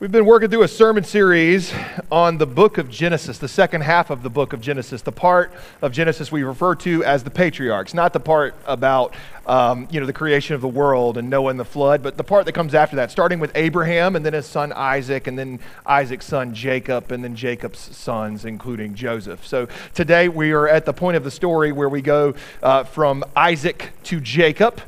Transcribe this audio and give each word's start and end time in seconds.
We've 0.00 0.10
been 0.10 0.24
working 0.24 0.48
through 0.48 0.62
a 0.62 0.68
sermon 0.68 1.04
series 1.04 1.74
on 2.10 2.38
the 2.38 2.46
book 2.46 2.78
of 2.78 2.88
Genesis, 2.88 3.36
the 3.36 3.48
second 3.48 3.82
half 3.82 4.08
of 4.08 4.22
the 4.22 4.30
book 4.30 4.54
of 4.54 4.62
Genesis, 4.62 5.02
the 5.02 5.12
part 5.12 5.52
of 5.82 5.92
Genesis 5.92 6.32
we 6.32 6.42
refer 6.42 6.74
to 6.76 7.04
as 7.04 7.22
the 7.22 7.28
patriarchs, 7.28 7.92
not 7.92 8.14
the 8.14 8.18
part 8.18 8.54
about 8.64 9.12
um, 9.44 9.86
you 9.90 10.00
know 10.00 10.06
the 10.06 10.14
creation 10.14 10.54
of 10.54 10.62
the 10.62 10.68
world 10.68 11.18
and 11.18 11.28
Noah 11.28 11.50
and 11.50 11.60
the 11.60 11.66
flood, 11.66 12.02
but 12.02 12.16
the 12.16 12.24
part 12.24 12.46
that 12.46 12.52
comes 12.52 12.74
after 12.74 12.96
that, 12.96 13.10
starting 13.10 13.40
with 13.40 13.52
Abraham 13.54 14.16
and 14.16 14.24
then 14.24 14.32
his 14.32 14.46
son 14.46 14.72
Isaac, 14.72 15.26
and 15.26 15.38
then 15.38 15.60
Isaac's 15.84 16.24
son 16.24 16.54
Jacob, 16.54 17.12
and 17.12 17.22
then 17.22 17.36
Jacob's 17.36 17.94
sons, 17.94 18.46
including 18.46 18.94
Joseph. 18.94 19.46
So 19.46 19.68
today 19.92 20.30
we 20.30 20.52
are 20.52 20.66
at 20.66 20.86
the 20.86 20.94
point 20.94 21.18
of 21.18 21.24
the 21.24 21.30
story 21.30 21.72
where 21.72 21.90
we 21.90 22.00
go 22.00 22.32
uh, 22.62 22.84
from 22.84 23.22
Isaac 23.36 23.90
to 24.04 24.18
Jacob. 24.18 24.80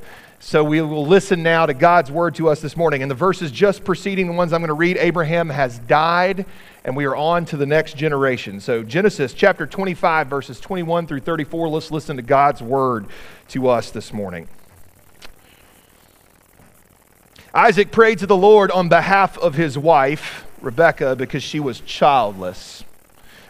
So 0.44 0.64
we 0.64 0.80
will 0.80 1.06
listen 1.06 1.44
now 1.44 1.66
to 1.66 1.72
God's 1.72 2.10
word 2.10 2.34
to 2.34 2.48
us 2.48 2.60
this 2.60 2.76
morning. 2.76 3.00
And 3.00 3.08
the 3.08 3.14
verses 3.14 3.52
just 3.52 3.84
preceding 3.84 4.26
the 4.26 4.32
ones 4.32 4.52
I'm 4.52 4.60
going 4.60 4.68
to 4.68 4.74
read, 4.74 4.96
Abraham 4.98 5.48
has 5.48 5.78
died, 5.78 6.46
and 6.84 6.96
we 6.96 7.04
are 7.04 7.14
on 7.14 7.44
to 7.46 7.56
the 7.56 7.64
next 7.64 7.96
generation. 7.96 8.60
So 8.60 8.82
Genesis 8.82 9.34
chapter 9.34 9.68
25, 9.68 10.26
verses 10.26 10.58
21 10.58 11.06
through 11.06 11.20
34. 11.20 11.68
Let's 11.68 11.92
listen 11.92 12.16
to 12.16 12.22
God's 12.22 12.60
word 12.60 13.06
to 13.50 13.68
us 13.68 13.92
this 13.92 14.12
morning. 14.12 14.48
Isaac 17.54 17.92
prayed 17.92 18.18
to 18.18 18.26
the 18.26 18.36
Lord 18.36 18.72
on 18.72 18.88
behalf 18.88 19.38
of 19.38 19.54
his 19.54 19.78
wife, 19.78 20.44
Rebekah, 20.60 21.14
because 21.14 21.44
she 21.44 21.60
was 21.60 21.78
childless. 21.80 22.82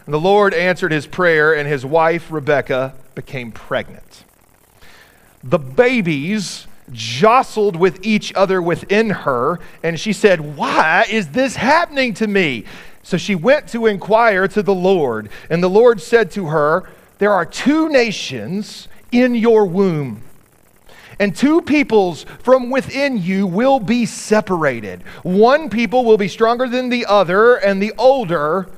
And 0.05 0.13
the 0.13 0.19
Lord 0.19 0.53
answered 0.53 0.91
his 0.91 1.07
prayer, 1.07 1.55
and 1.55 1.67
his 1.67 1.83
wife, 1.83 2.31
Rebekah, 2.31 2.93
became 3.15 3.51
pregnant. 3.51 4.25
The 5.43 5.59
babies 5.59 6.67
jostled 6.93 7.75
with 7.75 8.05
each 8.05 8.33
other 8.35 8.61
within 8.61 9.09
her, 9.09 9.59
and 9.81 9.99
she 9.99 10.13
said, 10.13 10.55
Why 10.55 11.05
is 11.09 11.29
this 11.29 11.55
happening 11.55 12.13
to 12.15 12.27
me? 12.27 12.65
So 13.03 13.17
she 13.17 13.35
went 13.35 13.67
to 13.69 13.85
inquire 13.85 14.47
to 14.47 14.63
the 14.63 14.73
Lord, 14.73 15.29
and 15.49 15.61
the 15.61 15.69
Lord 15.69 16.01
said 16.01 16.31
to 16.31 16.47
her, 16.47 16.89
There 17.17 17.33
are 17.33 17.45
two 17.45 17.89
nations 17.89 18.87
in 19.11 19.35
your 19.35 19.65
womb. 19.65 20.21
And 21.19 21.35
two 21.35 21.61
peoples 21.61 22.25
from 22.39 22.69
within 22.69 23.17
you 23.17 23.45
will 23.45 23.79
be 23.79 24.05
separated. 24.05 25.03
One 25.21 25.69
people 25.69 26.05
will 26.05 26.17
be 26.17 26.27
stronger 26.27 26.67
than 26.67 26.89
the 26.89 27.05
other, 27.05 27.55
and 27.55 27.81
the 27.81 27.93
older 27.97 28.69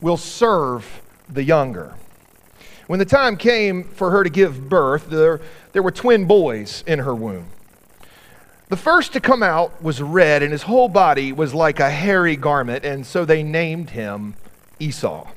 will 0.00 0.16
serve 0.16 1.02
the 1.28 1.42
younger. 1.42 1.94
When 2.86 2.98
the 2.98 3.04
time 3.04 3.36
came 3.36 3.84
for 3.84 4.10
her 4.10 4.22
to 4.22 4.30
give 4.30 4.68
birth, 4.68 5.08
there, 5.08 5.40
there 5.72 5.82
were 5.82 5.90
twin 5.90 6.26
boys 6.26 6.84
in 6.86 6.98
her 7.00 7.14
womb. 7.14 7.46
The 8.72 8.78
first 8.78 9.12
to 9.12 9.20
come 9.20 9.42
out 9.42 9.82
was 9.82 10.00
red, 10.00 10.42
and 10.42 10.50
his 10.50 10.62
whole 10.62 10.88
body 10.88 11.30
was 11.30 11.52
like 11.52 11.78
a 11.78 11.90
hairy 11.90 12.36
garment, 12.36 12.86
and 12.86 13.04
so 13.04 13.26
they 13.26 13.42
named 13.42 13.90
him 13.90 14.34
Esau. 14.78 15.28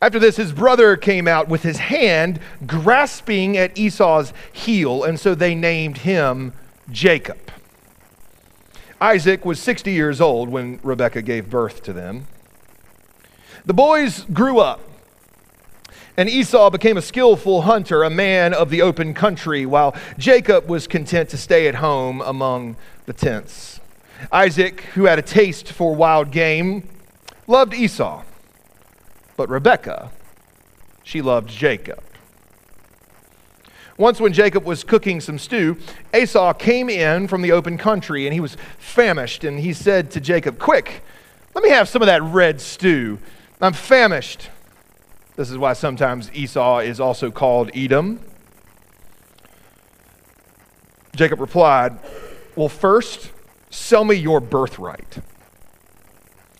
After 0.00 0.18
this, 0.18 0.36
his 0.36 0.54
brother 0.54 0.96
came 0.96 1.28
out 1.28 1.48
with 1.48 1.62
his 1.62 1.76
hand 1.76 2.40
grasping 2.66 3.58
at 3.58 3.76
Esau's 3.76 4.32
heel, 4.54 5.04
and 5.04 5.20
so 5.20 5.34
they 5.34 5.54
named 5.54 5.98
him 5.98 6.54
Jacob. 6.90 7.52
Isaac 8.98 9.44
was 9.44 9.60
60 9.60 9.92
years 9.92 10.18
old 10.18 10.48
when 10.48 10.80
Rebekah 10.82 11.20
gave 11.20 11.50
birth 11.50 11.82
to 11.82 11.92
them. 11.92 12.26
The 13.66 13.74
boys 13.74 14.24
grew 14.32 14.60
up 14.60 14.80
and 16.16 16.28
Esau 16.28 16.70
became 16.70 16.96
a 16.96 17.02
skillful 17.02 17.62
hunter, 17.62 18.02
a 18.02 18.10
man 18.10 18.52
of 18.52 18.70
the 18.70 18.82
open 18.82 19.14
country, 19.14 19.64
while 19.64 19.96
Jacob 20.18 20.68
was 20.68 20.86
content 20.86 21.30
to 21.30 21.38
stay 21.38 21.68
at 21.68 21.76
home 21.76 22.20
among 22.20 22.76
the 23.06 23.12
tents. 23.12 23.80
Isaac, 24.30 24.82
who 24.94 25.04
had 25.04 25.18
a 25.18 25.22
taste 25.22 25.72
for 25.72 25.94
wild 25.94 26.30
game, 26.30 26.88
loved 27.46 27.74
Esau, 27.74 28.22
but 29.36 29.48
Rebekah, 29.48 30.10
she 31.02 31.22
loved 31.22 31.48
Jacob. 31.48 32.02
Once, 33.98 34.20
when 34.20 34.32
Jacob 34.32 34.64
was 34.64 34.84
cooking 34.84 35.20
some 35.20 35.38
stew, 35.38 35.76
Esau 36.14 36.52
came 36.54 36.88
in 36.88 37.28
from 37.28 37.42
the 37.42 37.52
open 37.52 37.76
country 37.76 38.26
and 38.26 38.34
he 38.34 38.40
was 38.40 38.56
famished. 38.78 39.44
And 39.44 39.60
he 39.60 39.72
said 39.72 40.10
to 40.12 40.20
Jacob, 40.20 40.58
Quick, 40.58 41.02
let 41.54 41.62
me 41.62 41.70
have 41.70 41.88
some 41.88 42.00
of 42.02 42.06
that 42.06 42.22
red 42.22 42.60
stew. 42.60 43.18
I'm 43.60 43.74
famished. 43.74 44.48
This 45.34 45.50
is 45.50 45.56
why 45.56 45.72
sometimes 45.72 46.30
Esau 46.34 46.80
is 46.80 47.00
also 47.00 47.30
called 47.30 47.70
Edom. 47.74 48.20
Jacob 51.16 51.40
replied, 51.40 51.98
Well, 52.54 52.68
first, 52.68 53.30
sell 53.70 54.04
me 54.04 54.14
your 54.14 54.40
birthright. 54.40 55.18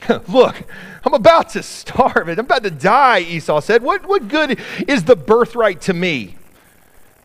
Look, 0.29 0.57
I'm 1.05 1.15
about 1.15 1.51
to 1.51 1.63
starve 1.63 2.29
it. 2.29 2.39
I'm 2.39 2.47
about 2.47 2.65
to 2.65 2.71
die, 2.71 3.21
Esau 3.21 3.61
said. 3.61 3.83
What, 3.83 4.07
what 4.07 4.29
good 4.29 4.59
is 4.89 5.05
the 5.05 5.17
birthright 5.17 5.83
to 5.83 5.95
me? 5.95 6.37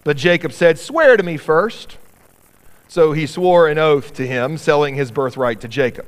But 0.03 0.17
Jacob 0.17 0.51
said, 0.51 0.77
Swear 0.77 1.15
to 1.15 1.23
me 1.23 1.37
first. 1.37 1.97
So 2.89 3.13
he 3.13 3.25
swore 3.25 3.67
an 3.67 3.77
oath 3.77 4.13
to 4.15 4.27
him, 4.27 4.57
selling 4.57 4.95
his 4.95 5.11
birthright 5.11 5.61
to 5.61 5.67
Jacob. 5.67 6.05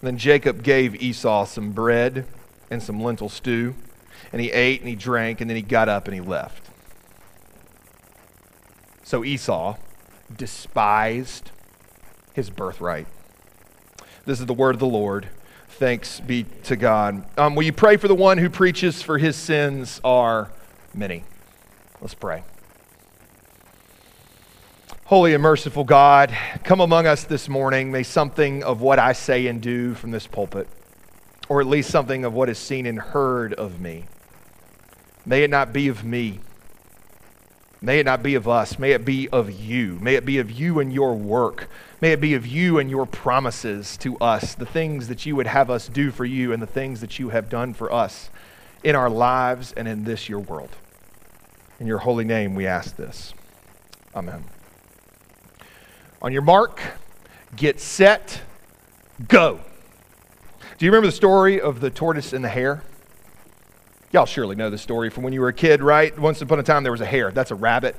Then 0.00 0.16
Jacob 0.16 0.62
gave 0.62 1.00
Esau 1.00 1.44
some 1.44 1.72
bread 1.72 2.26
and 2.70 2.82
some 2.82 3.02
lentil 3.02 3.28
stew. 3.28 3.74
And 4.32 4.40
he 4.40 4.50
ate 4.52 4.80
and 4.80 4.88
he 4.88 4.94
drank, 4.94 5.40
and 5.40 5.50
then 5.50 5.56
he 5.56 5.62
got 5.62 5.88
up 5.88 6.06
and 6.06 6.14
he 6.14 6.20
left. 6.20 6.70
So 9.02 9.24
Esau 9.24 9.76
despised 10.34 11.50
his 12.32 12.48
birthright. 12.48 13.08
This 14.24 14.38
is 14.38 14.46
the 14.46 14.54
word 14.54 14.76
of 14.76 14.78
the 14.78 14.86
Lord. 14.86 15.28
Thanks 15.68 16.20
be 16.20 16.44
to 16.64 16.76
God. 16.76 17.24
Um, 17.36 17.54
will 17.56 17.64
you 17.64 17.72
pray 17.72 17.96
for 17.96 18.06
the 18.06 18.14
one 18.14 18.38
who 18.38 18.48
preaches 18.48 19.02
for 19.02 19.18
his 19.18 19.34
sins 19.34 20.00
are 20.04 20.50
many? 20.94 21.24
Let's 22.00 22.14
pray. 22.14 22.44
Holy 25.06 25.34
and 25.34 25.42
merciful 25.42 25.82
God, 25.82 26.32
come 26.62 26.80
among 26.80 27.06
us 27.08 27.24
this 27.24 27.48
morning. 27.48 27.90
May 27.90 28.04
something 28.04 28.62
of 28.62 28.80
what 28.80 29.00
I 29.00 29.12
say 29.12 29.48
and 29.48 29.60
do 29.60 29.94
from 29.94 30.12
this 30.12 30.28
pulpit 30.28 30.68
or 31.50 31.60
at 31.60 31.66
least 31.66 31.90
something 31.90 32.24
of 32.24 32.32
what 32.32 32.48
is 32.48 32.56
seen 32.56 32.86
and 32.86 32.96
heard 32.96 33.52
of 33.54 33.80
me. 33.80 34.04
May 35.26 35.42
it 35.42 35.50
not 35.50 35.72
be 35.72 35.88
of 35.88 36.04
me. 36.04 36.38
May 37.82 37.98
it 37.98 38.06
not 38.06 38.22
be 38.22 38.36
of 38.36 38.46
us. 38.46 38.78
May 38.78 38.92
it 38.92 39.04
be 39.04 39.28
of 39.30 39.50
you. 39.50 39.98
May 40.00 40.14
it 40.14 40.24
be 40.24 40.38
of 40.38 40.48
you 40.48 40.78
and 40.78 40.92
your 40.92 41.12
work. 41.12 41.68
May 42.00 42.12
it 42.12 42.20
be 42.20 42.34
of 42.34 42.46
you 42.46 42.78
and 42.78 42.88
your 42.88 43.04
promises 43.04 43.96
to 43.96 44.16
us, 44.18 44.54
the 44.54 44.64
things 44.64 45.08
that 45.08 45.26
you 45.26 45.34
would 45.34 45.48
have 45.48 45.70
us 45.70 45.88
do 45.88 46.12
for 46.12 46.24
you 46.24 46.52
and 46.52 46.62
the 46.62 46.68
things 46.68 47.00
that 47.00 47.18
you 47.18 47.30
have 47.30 47.48
done 47.48 47.74
for 47.74 47.92
us 47.92 48.30
in 48.84 48.94
our 48.94 49.10
lives 49.10 49.72
and 49.72 49.88
in 49.88 50.04
this 50.04 50.28
your 50.28 50.38
world. 50.38 50.70
In 51.80 51.88
your 51.88 51.98
holy 51.98 52.24
name 52.24 52.54
we 52.54 52.68
ask 52.68 52.94
this. 52.94 53.34
Amen. 54.14 54.44
On 56.22 56.32
your 56.32 56.42
mark, 56.42 56.80
get 57.56 57.80
set, 57.80 58.40
go. 59.26 59.58
Do 60.80 60.86
you 60.86 60.92
remember 60.92 61.08
the 61.08 61.12
story 61.12 61.60
of 61.60 61.80
the 61.80 61.90
tortoise 61.90 62.32
and 62.32 62.42
the 62.42 62.48
hare? 62.48 62.82
Y'all 64.12 64.24
surely 64.24 64.56
know 64.56 64.70
the 64.70 64.78
story 64.78 65.10
from 65.10 65.22
when 65.24 65.34
you 65.34 65.42
were 65.42 65.48
a 65.48 65.52
kid, 65.52 65.82
right? 65.82 66.18
Once 66.18 66.40
upon 66.40 66.58
a 66.58 66.62
time, 66.62 66.84
there 66.84 66.90
was 66.90 67.02
a 67.02 67.06
hare. 67.06 67.30
That's 67.30 67.50
a 67.50 67.54
rabbit. 67.54 67.94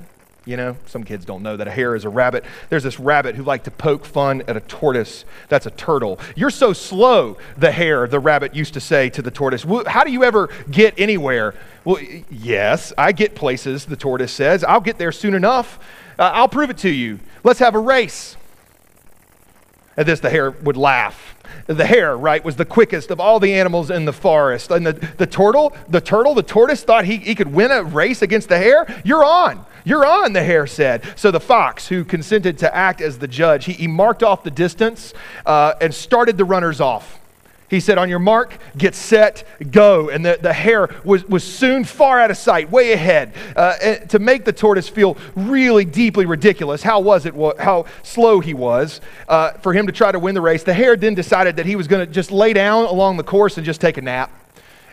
You 0.46 0.58
know, 0.58 0.76
some 0.88 1.04
kids 1.04 1.24
don't 1.24 1.44
know 1.44 1.56
that 1.58 1.68
a 1.68 1.70
hare 1.70 1.96
is 1.96 2.06
a 2.06 2.10
rabbit. 2.10 2.44
There's 2.70 2.82
this 2.82 3.00
rabbit 3.00 3.36
who 3.36 3.44
liked 3.44 3.66
to 3.66 3.72
poke 3.72 4.04
fun 4.04 4.42
at 4.48 4.58
a 4.58 4.62
tortoise. 4.62 5.26
That's 5.48 5.68
a 5.68 5.70
turtle. 5.70 6.20
You're 6.36 6.50
so 6.50 6.74
slow, 6.74 7.38
the 7.56 7.72
hare, 7.72 8.08
the 8.08 8.20
rabbit 8.20 8.56
used 8.56 8.74
to 8.74 8.80
say 8.80 9.12
to 9.12 9.22
the 9.22 9.30
tortoise. 9.30 9.64
How 9.86 10.04
do 10.04 10.12
you 10.12 10.24
ever 10.24 10.50
get 10.72 11.00
anywhere? 11.00 11.54
Well, 11.86 12.02
yes, 12.32 12.94
I 12.98 13.12
get 13.12 13.36
places, 13.36 13.86
the 13.86 13.96
tortoise 13.96 14.32
says. 14.32 14.64
I'll 14.64 14.82
get 14.82 14.98
there 14.98 15.12
soon 15.12 15.36
enough. 15.36 15.78
Uh, 16.18 16.32
I'll 16.34 16.50
prove 16.50 16.72
it 16.72 16.80
to 16.80 16.90
you. 16.90 17.20
Let's 17.44 17.60
have 17.60 17.76
a 17.76 17.80
race. 17.80 18.38
At 20.02 20.08
this, 20.08 20.20
the 20.20 20.30
hare 20.30 20.52
would 20.52 20.78
laugh 20.78 21.36
the 21.68 21.86
hare, 21.86 22.18
right, 22.18 22.44
was 22.44 22.56
the 22.56 22.66
quickest 22.66 23.12
of 23.12 23.20
all 23.20 23.40
the 23.40 23.54
animals 23.54 23.92
in 23.92 24.06
the 24.06 24.14
forest. 24.14 24.72
And 24.72 24.86
the, 24.86 24.94
the 24.94 25.28
turtle, 25.28 25.76
the 25.90 26.02
turtle, 26.02 26.34
the 26.34 26.44
tortoise 26.44 26.84
thought 26.84 27.06
he, 27.06 27.18
he 27.18 27.36
could 27.36 27.54
win 27.54 27.72
a 27.72 27.84
race 27.84 28.22
against 28.22 28.50
the 28.50 28.58
hare. 28.58 28.88
You're 29.04 29.24
on. 29.24 29.66
You're 29.84 30.06
on, 30.06 30.34
the 30.34 30.44
hare 30.44 30.68
said. 30.68 31.04
So 31.16 31.32
the 31.32 31.40
fox, 31.40 31.88
who 31.88 32.04
consented 32.04 32.58
to 32.60 32.76
act 32.76 33.02
as 33.02 33.20
the 33.20 33.28
judge, 33.28 33.66
he, 33.66 33.74
he 33.74 33.88
marked 33.88 34.24
off 34.24 34.44
the 34.44 34.52
distance 34.52 35.14
uh, 35.46 35.74
and 35.80 35.94
started 35.94 36.38
the 36.38 36.46
runners 36.46 36.82
off. 36.82 37.21
He 37.72 37.80
said, 37.80 37.98
On 37.98 38.10
your 38.10 38.20
mark, 38.20 38.58
get 38.78 38.94
set, 38.96 39.48
go. 39.72 40.10
And 40.10 40.26
the, 40.26 40.38
the 40.40 40.52
hare 40.52 40.90
was, 41.06 41.24
was 41.26 41.42
soon 41.42 41.86
far 41.86 42.20
out 42.20 42.30
of 42.30 42.36
sight, 42.36 42.70
way 42.70 42.92
ahead. 42.92 43.34
Uh, 43.56 43.96
to 44.10 44.20
make 44.20 44.44
the 44.44 44.52
tortoise 44.52 44.90
feel 44.90 45.18
really 45.36 45.86
deeply 45.86 46.26
ridiculous, 46.26 46.84
how 46.84 47.00
was 47.00 47.26
it, 47.26 47.34
how 47.58 47.86
slow 48.04 48.42
he 48.42 48.54
was 48.54 49.00
uh, 49.30 49.54
for 49.54 49.72
him 49.72 49.88
to 49.88 49.94
try 49.94 50.12
to 50.12 50.20
win 50.20 50.36
the 50.36 50.42
race, 50.42 50.64
the 50.64 50.74
hare 50.74 50.98
then 50.98 51.16
decided 51.16 51.56
that 51.56 51.66
he 51.66 51.78
was 51.78 51.88
going 51.88 52.06
to 52.06 52.12
just 52.12 52.30
lay 52.30 52.52
down 52.52 52.84
along 52.84 53.16
the 53.16 53.24
course 53.24 53.56
and 53.56 53.66
just 53.66 53.80
take 53.80 53.98
a 53.98 54.02
nap. 54.02 54.41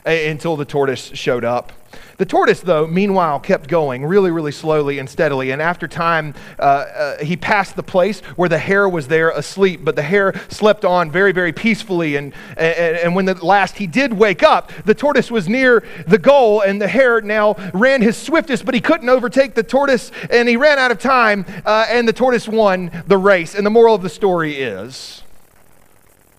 Until 0.08 0.56
the 0.56 0.64
tortoise 0.64 1.10
showed 1.14 1.44
up. 1.44 1.72
The 2.19 2.26
tortoise, 2.26 2.60
though, 2.60 2.87
meanwhile, 2.87 3.38
kept 3.38 3.69
going 3.69 4.05
really, 4.05 4.31
really 4.31 4.50
slowly 4.50 4.99
and 4.99 5.08
steadily. 5.08 5.52
And 5.52 5.62
after 5.62 5.87
time, 5.87 6.34
uh, 6.58 6.62
uh, 6.62 7.19
he 7.25 7.37
passed 7.37 7.76
the 7.76 7.82
place 7.82 8.20
where 8.37 8.49
the 8.49 8.58
hare 8.58 8.88
was 8.88 9.06
there 9.06 9.31
asleep, 9.31 9.81
but 9.84 9.94
the 9.94 10.02
hare 10.02 10.34
slept 10.49 10.84
on 10.84 11.10
very, 11.10 11.31
very 11.31 11.52
peacefully. 11.52 12.16
And, 12.16 12.34
and, 12.56 12.96
and 12.96 13.14
when 13.14 13.28
at 13.28 13.43
last 13.43 13.76
he 13.76 13.87
did 13.87 14.12
wake 14.12 14.43
up, 14.43 14.72
the 14.84 14.94
tortoise 14.94 15.31
was 15.31 15.49
near 15.49 15.84
the 16.06 16.19
goal, 16.19 16.61
and 16.61 16.82
the 16.82 16.88
hare 16.88 17.20
now 17.20 17.54
ran 17.72 18.02
his 18.02 18.16
swiftest, 18.16 18.64
but 18.64 18.75
he 18.75 18.81
couldn't 18.81 19.08
overtake 19.08 19.54
the 19.54 19.62
tortoise, 19.62 20.11
and 20.31 20.49
he 20.49 20.56
ran 20.56 20.78
out 20.78 20.90
of 20.90 20.99
time, 20.99 21.46
uh, 21.64 21.87
and 21.88 22.08
the 22.08 22.12
tortoise 22.12 22.49
won 22.49 22.90
the 23.06 23.16
race. 23.19 23.54
And 23.54 23.64
the 23.64 23.70
moral 23.70 23.94
of 23.94 24.02
the 24.02 24.08
story 24.08 24.56
is 24.56 25.22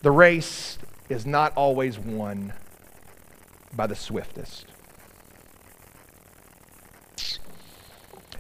the 0.01 0.11
race 0.11 0.77
is 1.07 1.25
not 1.25 1.53
always 1.55 1.97
won 1.97 2.53
by 3.73 3.87
the 3.87 3.95
swiftest. 3.95 4.65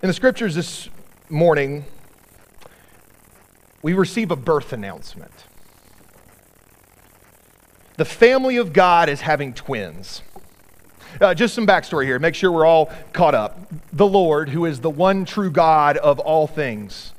In 0.01 0.07
the 0.07 0.13
scriptures 0.13 0.55
this 0.55 0.89
morning, 1.29 1.85
we 3.81 3.93
receive 3.93 4.31
a 4.31 4.35
birth 4.35 4.73
announcement. 4.73 5.31
The 7.97 8.05
family 8.05 8.57
of 8.57 8.71
God 8.71 9.09
is 9.09 9.21
having 9.21 9.53
twins. 9.53 10.21
Uh, 11.19 11.33
just 11.33 11.53
some 11.53 11.67
backstory 11.67 12.05
here, 12.05 12.17
make 12.17 12.35
sure 12.35 12.51
we're 12.51 12.65
all 12.65 12.89
caught 13.11 13.35
up. 13.35 13.59
The 13.91 14.07
Lord, 14.07 14.49
who 14.49 14.65
is 14.65 14.79
the 14.79 14.89
one 14.89 15.25
true 15.25 15.51
God 15.51 15.97
of 15.97 16.19
all 16.19 16.47
things, 16.47 17.13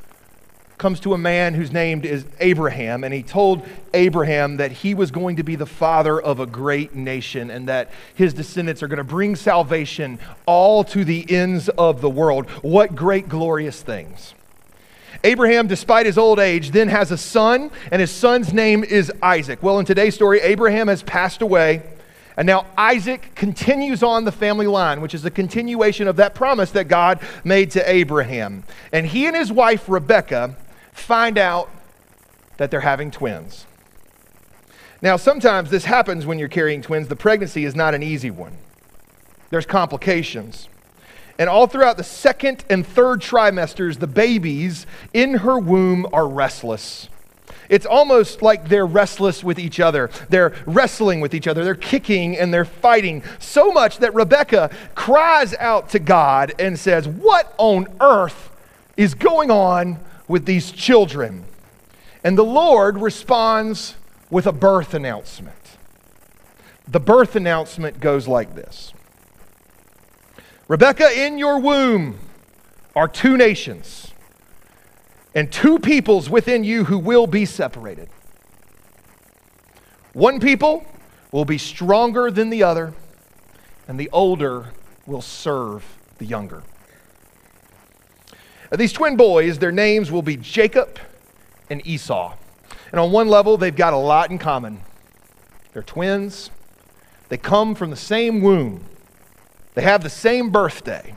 comes 0.81 0.99
to 0.99 1.13
a 1.13 1.19
man 1.19 1.53
whose 1.53 1.71
name 1.71 2.03
is 2.05 2.25
Abraham, 2.41 3.05
and 3.05 3.13
he 3.13 3.23
told 3.23 3.63
Abraham 3.93 4.57
that 4.57 4.73
he 4.73 4.95
was 4.95 5.11
going 5.11 5.37
to 5.37 5.43
be 5.43 5.55
the 5.55 5.67
father 5.67 6.19
of 6.19 6.41
a 6.41 6.47
great 6.47 6.95
nation 6.95 7.51
and 7.51 7.69
that 7.69 7.91
his 8.15 8.33
descendants 8.33 8.83
are 8.83 8.89
going 8.89 8.97
to 8.97 9.05
bring 9.05 9.37
salvation 9.37 10.19
all 10.47 10.83
to 10.85 11.05
the 11.05 11.31
ends 11.31 11.69
of 11.69 12.01
the 12.01 12.09
world. 12.09 12.49
What 12.63 12.97
great, 12.97 13.29
glorious 13.29 13.83
things! 13.83 14.33
Abraham, 15.23 15.67
despite 15.67 16.07
his 16.07 16.17
old 16.17 16.39
age, 16.39 16.71
then 16.71 16.89
has 16.89 17.11
a 17.11 17.19
son, 17.19 17.71
and 17.93 18.01
his 18.01 18.11
son's 18.11 18.55
name 18.55 18.83
is 18.83 19.13
Isaac. 19.23 19.63
Well, 19.63 19.79
in 19.81 19.85
today's 19.85 20.15
story, 20.15 20.41
Abraham 20.41 20.89
has 20.89 21.03
passed 21.03 21.43
away. 21.43 21.83
And 22.39 22.47
now 22.47 22.65
Isaac 22.79 23.35
continues 23.35 24.03
on 24.03 24.25
the 24.25 24.33
family 24.33 24.67
line, 24.67 25.03
which 25.03 25.15
is 25.15 25.27
a 25.27 25.31
continuation 25.31 26.09
of 26.09 26.17
that 26.17 26.35
promise 26.35 26.71
that 26.71 26.89
God 26.89 27.21
made 27.45 27.73
to 27.73 27.91
Abraham. 27.91 28.65
And 28.95 29.05
he 29.05 29.27
and 29.27 29.37
his 29.37 29.53
wife, 29.53 29.87
Rebekah, 29.91 30.57
find 30.93 31.39
out 31.39 31.71
that 32.57 32.71
they're 32.71 32.81
having 32.81 33.11
twins. 33.11 33.67
Now, 35.03 35.17
sometimes 35.17 35.71
this 35.71 35.87
happens 35.87 36.27
when 36.27 36.39
you're 36.39 36.49
carrying 36.49 36.83
twins. 36.83 37.09
The 37.09 37.17
pregnancy 37.17 37.65
is 37.65 37.75
not 37.75 37.95
an 37.95 38.03
easy 38.03 38.31
one, 38.31 38.57
there's 39.51 39.67
complications. 39.67 40.69
And 41.39 41.49
all 41.49 41.67
throughout 41.67 41.97
the 41.97 42.05
second 42.05 42.67
and 42.69 42.87
third 42.87 43.23
trimesters, 43.23 43.99
the 43.99 44.07
babies 44.07 44.85
in 45.15 45.39
her 45.39 45.59
womb 45.59 46.07
are 46.13 46.29
restless. 46.29 47.09
It's 47.71 47.87
almost 47.87 48.43
like 48.43 48.69
they're 48.69 48.85
restless 48.85 49.43
with 49.43 49.59
each 49.59 49.81
other. 49.81 50.11
They're 50.29 50.53
wrestling 50.67 51.21
with 51.21 51.33
each 51.33 51.47
other. 51.47 51.65
They're 51.65 51.75
kicking 51.75 52.37
and 52.37 52.53
they're 52.53 52.67
fighting 52.67 53.23
so 53.39 53.71
much 53.71 53.99
that 53.99 54.13
Rebecca 54.13 54.71
cries 54.95 55.55
out 55.55 55.89
to 55.91 55.99
God 55.99 56.53
and 56.59 56.79
says, 56.79 57.09
What 57.09 57.55
on 57.57 57.87
earth 58.01 58.51
is 58.99 59.15
going 59.15 59.51
on 59.51 59.99
with 60.31 60.47
these 60.47 60.71
children. 60.71 61.45
And 62.23 62.39
the 62.39 62.45
Lord 62.45 62.97
responds 62.99 63.97
with 64.31 64.47
a 64.47 64.53
birth 64.53 64.95
announcement. 64.95 65.57
The 66.87 67.01
birth 67.01 67.35
announcement 67.35 67.99
goes 67.99 68.29
like 68.29 68.55
this 68.55 68.93
Rebecca, 70.69 71.11
in 71.13 71.37
your 71.37 71.59
womb 71.59 72.21
are 72.95 73.09
two 73.09 73.37
nations 73.37 74.13
and 75.35 75.51
two 75.51 75.81
peoples 75.81 76.31
within 76.31 76.63
you 76.63 76.85
who 76.85 76.99
will 76.99 77.27
be 77.27 77.45
separated. 77.45 78.09
One 80.13 80.39
people 80.39 80.87
will 81.33 81.45
be 81.45 81.59
stronger 81.59 82.31
than 82.31 82.51
the 82.51 82.63
other, 82.63 82.95
and 83.89 83.99
the 83.99 84.11
older 84.13 84.67
will 85.07 85.23
serve 85.23 85.85
the 86.19 86.25
younger. 86.25 86.63
Uh, 88.73 88.77
these 88.77 88.93
twin 88.93 89.17
boys, 89.17 89.59
their 89.59 89.73
names 89.73 90.11
will 90.11 90.23
be 90.23 90.37
Jacob 90.37 90.99
and 91.69 91.85
Esau. 91.87 92.35
And 92.93 93.01
on 93.01 93.13
one 93.13 93.29
level, 93.29 93.57
they've 93.57 93.75
got 93.75 93.93
a 93.93 93.97
lot 93.97 94.31
in 94.31 94.39
common. 94.39 94.81
They're 95.73 95.83
twins, 95.83 96.51
they 97.29 97.37
come 97.37 97.75
from 97.75 97.91
the 97.91 97.97
same 97.97 98.41
womb, 98.41 98.85
they 99.75 99.83
have 99.83 100.03
the 100.03 100.11
same 100.11 100.51
birthday. 100.51 101.15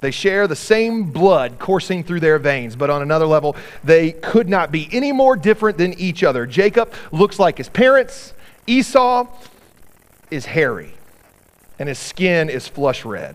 They 0.00 0.10
share 0.10 0.46
the 0.46 0.54
same 0.54 1.04
blood 1.12 1.58
coursing 1.58 2.04
through 2.04 2.20
their 2.20 2.38
veins, 2.38 2.76
but 2.76 2.90
on 2.90 3.00
another 3.00 3.24
level, 3.24 3.56
they 3.82 4.12
could 4.12 4.50
not 4.50 4.70
be 4.70 4.86
any 4.92 5.12
more 5.12 5.34
different 5.34 5.78
than 5.78 5.94
each 5.94 6.22
other. 6.22 6.44
Jacob 6.44 6.92
looks 7.10 7.38
like 7.38 7.56
his 7.56 7.70
parents, 7.70 8.34
Esau 8.66 9.26
is 10.30 10.44
hairy, 10.44 10.92
and 11.78 11.88
his 11.88 11.98
skin 11.98 12.50
is 12.50 12.68
flush 12.68 13.06
red. 13.06 13.34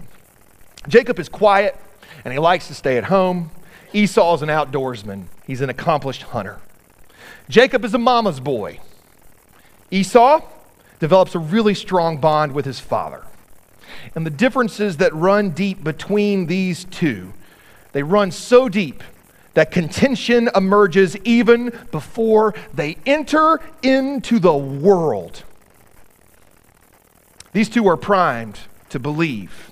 Jacob 0.87 1.17
is 1.17 1.27
quiet 1.27 1.75
and 2.23 2.33
he 2.33 2.39
likes 2.39 2.67
to 2.67 2.73
stay 2.73 2.97
at 2.97 3.05
home. 3.05 3.51
Esau 3.93 4.35
is 4.35 4.41
an 4.41 4.49
outdoorsman, 4.49 5.25
he's 5.45 5.61
an 5.61 5.69
accomplished 5.69 6.23
hunter. 6.23 6.59
Jacob 7.49 7.83
is 7.83 7.93
a 7.93 7.97
mama's 7.97 8.39
boy. 8.39 8.79
Esau 9.91 10.41
develops 10.99 11.33
a 11.33 11.39
really 11.39 11.73
strong 11.73 12.17
bond 12.17 12.51
with 12.51 12.65
his 12.65 12.79
father. 12.79 13.23
And 14.15 14.25
the 14.25 14.31
differences 14.31 14.97
that 14.97 15.13
run 15.13 15.49
deep 15.51 15.83
between 15.83 16.45
these 16.45 16.85
two, 16.85 17.33
they 17.91 18.03
run 18.03 18.31
so 18.31 18.69
deep 18.69 19.03
that 19.55 19.71
contention 19.71 20.49
emerges 20.55 21.17
even 21.17 21.73
before 21.91 22.53
they 22.73 22.97
enter 23.05 23.59
into 23.81 24.39
the 24.39 24.53
world. 24.53 25.43
These 27.51 27.69
two 27.69 27.87
are 27.87 27.97
primed 27.97 28.59
to 28.89 28.99
believe 28.99 29.71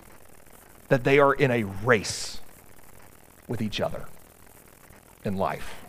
that 0.90 1.04
they 1.04 1.20
are 1.20 1.34
in 1.34 1.52
a 1.52 1.64
race 1.64 2.40
with 3.48 3.62
each 3.62 3.80
other 3.82 4.06
in 5.24 5.38
life. 5.38 5.84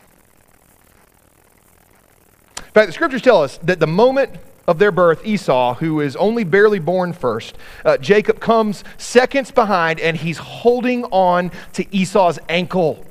In 2.59 2.73
fact, 2.73 2.87
the 2.87 2.93
scriptures 2.93 3.23
tell 3.23 3.43
us 3.43 3.59
that 3.59 3.81
the 3.81 3.87
moment 3.87 4.37
of 4.67 4.79
their 4.79 4.93
birth, 4.93 5.25
Esau, 5.27 5.75
who 5.75 6.01
is 6.01 6.15
only 6.17 6.45
barely 6.45 6.79
born 6.79 7.13
first, 7.13 7.57
uh, 7.85 7.97
Jacob 7.97 8.39
comes 8.39 8.85
seconds 8.99 9.51
behind 9.51 9.99
and 9.99 10.17
he's 10.17 10.39
holding 10.39 11.05
on 11.07 11.51
to 11.73 11.97
Esau's 11.97 12.39
ankle 12.49 13.05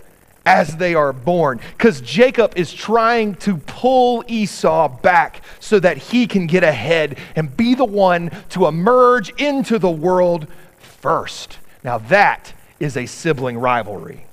as 0.46 0.78
they 0.78 0.96
are 0.96 1.12
born. 1.12 1.60
Because 1.72 2.00
Jacob 2.02 2.54
is 2.56 2.72
trying 2.72 3.36
to 3.36 3.58
pull 3.58 4.24
Esau 4.28 4.88
back 4.88 5.42
so 5.60 5.80
that 5.80 5.98
he 5.98 6.28
can 6.28 6.48
get 6.48 6.64
ahead 6.64 7.18
and 7.36 7.56
be 7.58 7.76
the 7.76 7.84
one 7.84 8.32
to 8.50 8.68
emerge 8.68 9.30
into 9.42 9.80
the 9.80 9.90
world 9.90 10.48
first. 10.78 11.58
Now, 11.88 12.00
that 12.10 12.52
is 12.82 12.98
a 12.98 13.06
sibling 13.06 13.58
rivalry. 13.58 14.26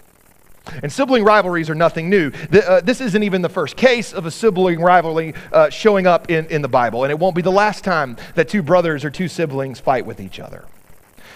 And 0.82 0.90
sibling 0.90 1.22
rivalries 1.22 1.70
are 1.70 1.76
nothing 1.76 2.10
new. 2.10 2.30
The, 2.30 2.68
uh, 2.68 2.80
this 2.80 3.00
isn't 3.00 3.22
even 3.22 3.42
the 3.42 3.48
first 3.48 3.76
case 3.76 4.12
of 4.12 4.26
a 4.26 4.30
sibling 4.32 4.80
rivalry 4.80 5.34
uh, 5.52 5.70
showing 5.70 6.04
up 6.04 6.28
in, 6.28 6.46
in 6.46 6.62
the 6.62 6.68
Bible, 6.68 7.04
and 7.04 7.12
it 7.12 7.18
won't 7.20 7.36
be 7.36 7.42
the 7.42 7.52
last 7.52 7.84
time 7.84 8.16
that 8.34 8.48
two 8.48 8.60
brothers 8.60 9.04
or 9.04 9.10
two 9.10 9.28
siblings 9.28 9.78
fight 9.78 10.04
with 10.04 10.18
each 10.18 10.40
other. 10.40 10.64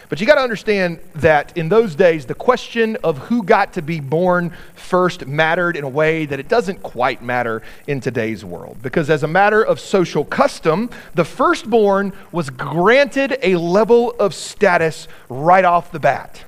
But 0.08 0.20
you 0.20 0.26
got 0.26 0.36
to 0.36 0.40
understand 0.40 1.00
that 1.16 1.56
in 1.56 1.68
those 1.68 1.94
days, 1.94 2.24
the 2.24 2.34
question 2.34 2.96
of 3.04 3.18
who 3.18 3.42
got 3.42 3.74
to 3.74 3.82
be 3.82 4.00
born 4.00 4.52
first 4.74 5.26
mattered 5.26 5.76
in 5.76 5.84
a 5.84 5.88
way 5.88 6.24
that 6.24 6.40
it 6.40 6.48
doesn't 6.48 6.82
quite 6.82 7.22
matter 7.22 7.62
in 7.86 8.00
today's 8.00 8.44
world. 8.44 8.78
Because 8.82 9.10
as 9.10 9.22
a 9.22 9.28
matter 9.28 9.62
of 9.62 9.78
social 9.78 10.24
custom, 10.24 10.88
the 11.14 11.24
firstborn 11.24 12.14
was 12.32 12.48
granted 12.48 13.36
a 13.42 13.56
level 13.56 14.12
of 14.12 14.32
status 14.32 15.08
right 15.28 15.64
off 15.64 15.92
the 15.92 16.00
bat. 16.00 16.42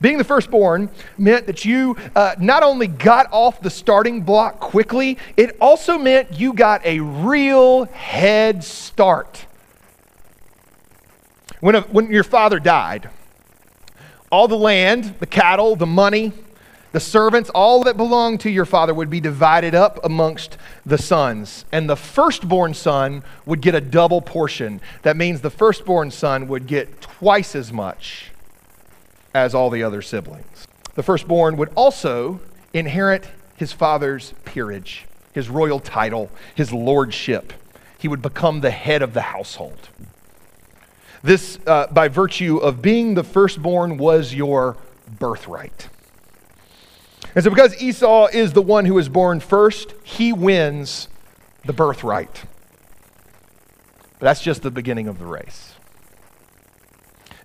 Being 0.00 0.18
the 0.18 0.24
firstborn 0.24 0.88
meant 1.16 1.46
that 1.46 1.64
you 1.64 1.96
uh, 2.16 2.34
not 2.40 2.62
only 2.64 2.88
got 2.88 3.28
off 3.30 3.60
the 3.60 3.70
starting 3.70 4.22
block 4.22 4.58
quickly, 4.58 5.18
it 5.36 5.56
also 5.60 5.96
meant 5.96 6.32
you 6.40 6.54
got 6.54 6.84
a 6.84 6.98
real 6.98 7.84
head 7.84 8.64
start. 8.64 9.46
When, 11.62 11.76
a, 11.76 11.82
when 11.82 12.10
your 12.10 12.24
father 12.24 12.58
died, 12.58 13.08
all 14.32 14.48
the 14.48 14.56
land, 14.56 15.14
the 15.20 15.26
cattle, 15.26 15.76
the 15.76 15.86
money, 15.86 16.32
the 16.90 16.98
servants, 16.98 17.50
all 17.50 17.84
that 17.84 17.96
belonged 17.96 18.40
to 18.40 18.50
your 18.50 18.64
father 18.64 18.92
would 18.92 19.08
be 19.08 19.20
divided 19.20 19.72
up 19.72 20.04
amongst 20.04 20.58
the 20.84 20.98
sons. 20.98 21.64
And 21.70 21.88
the 21.88 21.94
firstborn 21.94 22.74
son 22.74 23.22
would 23.46 23.60
get 23.60 23.76
a 23.76 23.80
double 23.80 24.20
portion. 24.20 24.80
That 25.02 25.16
means 25.16 25.40
the 25.40 25.50
firstborn 25.50 26.10
son 26.10 26.48
would 26.48 26.66
get 26.66 27.00
twice 27.00 27.54
as 27.54 27.72
much 27.72 28.32
as 29.32 29.54
all 29.54 29.70
the 29.70 29.84
other 29.84 30.02
siblings. 30.02 30.66
The 30.96 31.04
firstborn 31.04 31.56
would 31.58 31.70
also 31.76 32.40
inherit 32.74 33.28
his 33.54 33.72
father's 33.72 34.34
peerage, 34.44 35.06
his 35.32 35.48
royal 35.48 35.78
title, 35.78 36.28
his 36.56 36.72
lordship. 36.72 37.52
He 38.00 38.08
would 38.08 38.20
become 38.20 38.62
the 38.62 38.72
head 38.72 39.00
of 39.00 39.14
the 39.14 39.20
household. 39.20 39.88
This, 41.22 41.58
uh, 41.66 41.86
by 41.86 42.08
virtue 42.08 42.58
of 42.58 42.82
being 42.82 43.14
the 43.14 43.22
firstborn, 43.22 43.96
was 43.96 44.34
your 44.34 44.76
birthright. 45.18 45.88
And 47.34 47.44
so, 47.44 47.50
because 47.50 47.80
Esau 47.80 48.26
is 48.26 48.52
the 48.52 48.62
one 48.62 48.84
who 48.84 48.98
is 48.98 49.08
born 49.08 49.40
first, 49.40 49.94
he 50.02 50.32
wins 50.32 51.08
the 51.64 51.72
birthright. 51.72 52.44
But 54.18 54.26
that's 54.26 54.42
just 54.42 54.62
the 54.62 54.70
beginning 54.70 55.08
of 55.08 55.18
the 55.18 55.26
race. 55.26 55.74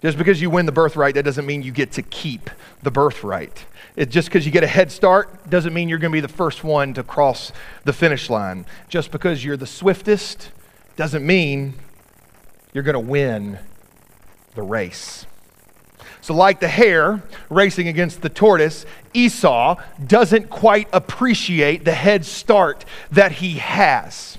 Just 0.01 0.17
because 0.17 0.41
you 0.41 0.50
win 0.50 0.65
the 0.65 0.72
birthright, 0.72 1.15
that 1.15 1.24
doesn't 1.24 1.46
mean 1.46 1.63
you 1.63 1.72
get 1.72 1.93
to 1.93 2.01
keep 2.01 2.50
the 2.84 2.91
birthright. 2.91 3.65
It, 3.96 4.10
just 4.10 4.27
because 4.27 4.46
you 4.46 4.51
get 4.51 4.63
a 4.63 4.67
head 4.67 4.91
start 4.91 5.50
doesn't 5.50 5.74
mean 5.74 5.89
you're 5.89 5.98
going 5.98 6.12
to 6.12 6.15
be 6.15 6.22
the 6.22 6.27
first 6.27 6.63
one 6.63 6.93
to 6.93 7.03
cross 7.03 7.51
the 7.84 7.93
finish 7.93 8.29
line. 8.29 8.65
Just 8.89 9.12
because 9.12 9.43
you're 9.43 9.57
the 9.57 9.65
swiftest 9.65 10.51
doesn't 10.96 11.25
mean 11.25 11.74
you're 12.74 12.83
going 12.83 12.93
to 12.93 13.00
win 13.00 13.59
the 14.55 14.62
race. 14.62 15.25
So, 16.21 16.33
like 16.33 16.59
the 16.59 16.67
hare 16.67 17.24
racing 17.50 17.88
against 17.88 18.21
the 18.21 18.29
tortoise, 18.29 18.86
Esau 19.13 19.75
doesn't 20.05 20.50
quite 20.50 20.89
appreciate 20.91 21.86
the 21.86 21.93
head 21.93 22.25
start 22.25 22.83
that 23.12 23.31
he 23.33 23.53
has. 23.53 24.38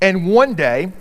And 0.00 0.26
one 0.26 0.54
day, 0.54 0.92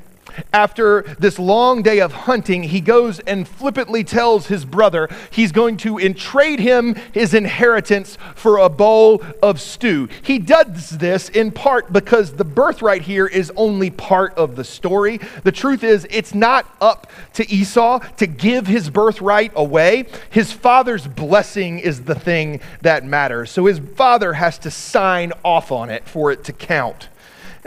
after 0.53 1.03
this 1.19 1.39
long 1.39 1.81
day 1.81 1.99
of 1.99 2.11
hunting, 2.11 2.63
he 2.63 2.81
goes 2.81 3.19
and 3.19 3.47
flippantly 3.47 4.03
tells 4.03 4.47
his 4.47 4.65
brother 4.65 5.09
he's 5.31 5.51
going 5.51 5.77
to 5.77 5.97
trade 6.13 6.59
him 6.59 6.95
his 7.13 7.33
inheritance 7.33 8.17
for 8.35 8.57
a 8.57 8.69
bowl 8.69 9.23
of 9.41 9.59
stew. 9.59 10.09
He 10.23 10.39
does 10.39 10.91
this 10.91 11.29
in 11.29 11.51
part 11.51 11.91
because 11.91 12.33
the 12.33 12.43
birthright 12.43 13.03
here 13.03 13.27
is 13.27 13.51
only 13.55 13.89
part 13.89 14.33
of 14.35 14.55
the 14.55 14.63
story. 14.63 15.19
The 15.43 15.51
truth 15.51 15.83
is, 15.83 16.07
it's 16.09 16.33
not 16.33 16.65
up 16.81 17.11
to 17.33 17.49
Esau 17.51 17.99
to 18.17 18.27
give 18.27 18.67
his 18.67 18.89
birthright 18.89 19.51
away. 19.55 20.05
His 20.29 20.51
father's 20.51 21.07
blessing 21.07 21.79
is 21.79 22.03
the 22.03 22.15
thing 22.15 22.59
that 22.81 23.05
matters. 23.05 23.51
So 23.51 23.65
his 23.65 23.79
father 23.79 24.33
has 24.33 24.57
to 24.59 24.71
sign 24.71 25.33
off 25.43 25.71
on 25.71 25.89
it 25.89 26.07
for 26.07 26.31
it 26.31 26.43
to 26.45 26.53
count. 26.53 27.09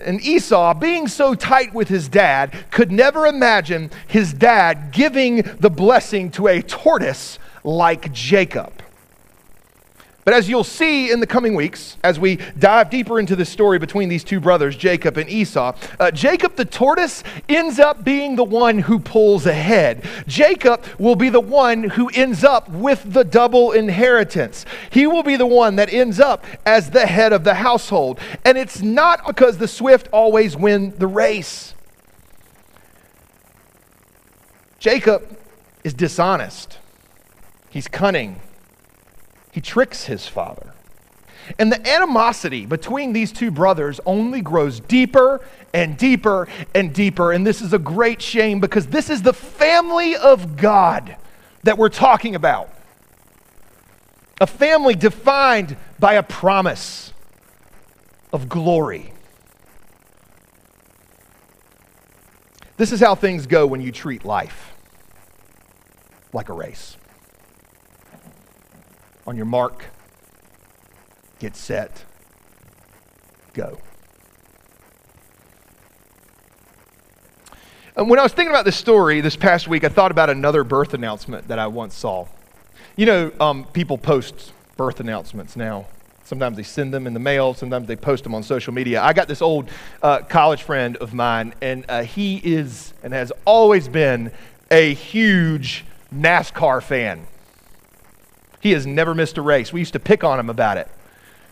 And 0.01 0.21
Esau, 0.21 0.75
being 0.75 1.09
so 1.09 1.35
tight 1.35 1.75
with 1.75 1.89
his 1.89 2.09
dad, 2.09 2.55
could 2.71 2.91
never 2.91 3.27
imagine 3.27 3.91
his 4.07 4.33
dad 4.33 4.93
giving 4.93 5.43
the 5.59 5.71
blessing 5.71 6.31
to 6.33 6.49
a 6.49 6.63
tortoise 6.63 7.39
like 7.65 8.13
Jacob. 8.13 8.80
But 10.25 10.35
as 10.35 10.49
you'll 10.49 10.65
see 10.65 11.11
in 11.11 11.21
the 11.21 11.27
coming 11.27 11.55
weeks, 11.55 11.97
as 12.05 12.21
we 12.21 12.37
dive 12.59 12.91
deeper 12.91 13.19
into 13.19 13.35
the 13.37 13.45
story 13.45 13.79
between 13.79 14.09
these 14.09 14.23
two 14.23 14.39
brothers, 14.39 14.77
Jacob 14.77 15.17
and 15.17 15.29
Esau, 15.31 15.75
uh, 15.99 16.11
Jacob 16.11 16.57
the 16.57 16.65
tortoise 16.65 17.25
ends 17.49 17.79
up 17.79 18.05
being 18.05 18.37
the 18.37 18.45
one 18.45 18.81
who 18.81 18.99
pulls 18.99 19.47
ahead. 19.47 20.05
Jacob 20.27 20.85
will 20.99 21.17
be 21.17 21.31
the 21.31 21.41
one 21.41 21.85
who 21.85 22.11
ends 22.11 22.45
up 22.45 22.69
with 22.69 23.15
the 23.15 23.25
double 23.25 23.73
inheritance. 23.73 24.67
He 24.91 25.07
will 25.07 25.23
be 25.23 25.37
the 25.37 25.47
one 25.47 25.77
that 25.77 25.93
ends 25.93 26.21
up 26.21 26.45
as 26.67 26.91
the 26.91 27.07
head 27.07 27.33
of 27.33 27.45
the 27.45 27.55
household. 27.55 28.21
And 28.45 28.59
it's 28.59 28.83
not 28.83 29.27
because 29.27 29.57
the 29.57 29.69
swift 29.69 30.09
always 30.13 30.55
win 30.55 30.95
the 30.99 31.07
race. 31.07 31.75
Jacob 34.79 35.37
is 35.83 35.95
dishonest, 35.95 36.79
he's 37.71 37.89
cunning. 37.89 38.41
He 39.53 39.61
tricks 39.61 40.05
his 40.05 40.27
father. 40.27 40.75
And 41.59 41.73
the 41.73 41.89
animosity 41.89 42.67
between 42.67 43.13
these 43.13 43.33
two 43.33 43.51
brothers 43.51 44.01
only 44.07 44.41
grows 44.41 44.81
deeper 44.81 45.41
and 45.75 45.97
deeper 45.97 46.49
and 46.75 46.95
deeper. 46.95 47.33
And 47.33 47.47
this 47.47 47.61
is 47.61 47.73
a 47.73 47.79
great 47.79 48.23
shame 48.23 48.61
because 48.61 48.87
this 48.87 49.11
is 49.11 49.23
the 49.23 49.33
family 49.33 50.15
of 50.17 50.57
God 50.57 51.17
that 51.65 51.77
we're 51.77 51.89
talking 51.89 52.35
about. 52.35 52.73
A 54.41 54.47
family 54.47 54.95
defined 54.95 55.77
by 55.99 56.15
a 56.15 56.23
promise 56.23 57.13
of 58.33 58.49
glory. 58.49 59.13
This 62.77 62.93
is 62.93 63.01
how 63.01 63.15
things 63.15 63.47
go 63.47 63.67
when 63.67 63.83
you 63.83 63.93
treat 63.93 64.25
life 64.25 64.73
like 66.33 66.49
a 66.49 66.55
race. 66.55 66.97
On 69.27 69.37
your 69.37 69.47
mark, 69.47 69.85
get 71.39 71.55
set, 71.55 72.05
go. 73.53 73.79
And 77.97 78.09
when 78.09 78.19
I 78.19 78.23
was 78.23 78.33
thinking 78.33 78.51
about 78.51 78.65
this 78.65 78.77
story 78.77 79.21
this 79.21 79.37
past 79.37 79.69
week, 79.69 79.85
I 79.85 79.89
thought 79.89 80.11
about 80.11 80.31
another 80.31 80.65
birth 80.65 80.95
announcement 80.95 81.49
that 81.49 81.59
I 81.59 81.67
once 81.67 81.95
saw. 81.95 82.27
You 82.97 83.07
know, 83.07 83.33
um, 83.41 83.65
people 83.73 83.99
post 83.99 84.53
birth 84.77 85.01
announcements 85.01 85.57
now. 85.57 85.87
Sometimes 86.25 86.57
they 86.57 86.63
send 86.63 86.95
them 86.95 87.07
in 87.07 87.13
the 87.13 87.21
mail, 87.21 87.55
sometimes 87.55 87.89
they 87.89 87.97
post 87.97 88.23
them 88.23 88.35
on 88.35 88.43
social 88.43 88.73
media. 88.73 89.03
I 89.03 89.13
got 89.13 89.27
this 89.27 89.43
old 89.43 89.69
uh, 90.03 90.21
college 90.21 90.63
friend 90.63 90.97
of 90.99 91.13
mine, 91.13 91.55
and 91.61 91.85
uh, 91.89 92.03
he 92.03 92.37
is 92.37 92.95
and 93.03 93.13
has 93.13 93.33
always 93.45 93.89
been 93.89 94.31
a 94.71 94.95
huge 94.95 95.85
NASCAR 96.15 96.83
fan. 96.83 97.27
He 98.61 98.73
has 98.73 98.87
never 98.87 99.15
missed 99.15 99.39
a 99.39 99.43
race. 99.43 99.73
We 99.73 99.81
used 99.81 99.95
to 99.95 100.01
pick 100.01 100.23
on 100.23 100.39
him 100.39 100.51
about 100.51 100.77
it. 100.77 100.89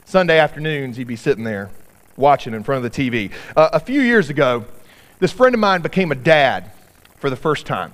Sunday 0.04 0.38
afternoons, 0.38 0.96
he'd 0.96 1.06
be 1.06 1.16
sitting 1.16 1.44
there 1.44 1.70
watching 2.16 2.54
in 2.54 2.62
front 2.62 2.84
of 2.84 2.92
the 2.92 3.10
TV. 3.10 3.32
Uh, 3.56 3.70
a 3.72 3.80
few 3.80 4.00
years 4.00 4.30
ago, 4.30 4.64
this 5.18 5.32
friend 5.32 5.54
of 5.54 5.60
mine 5.60 5.82
became 5.82 6.12
a 6.12 6.14
dad 6.14 6.70
for 7.16 7.30
the 7.30 7.36
first 7.36 7.66
time. 7.66 7.92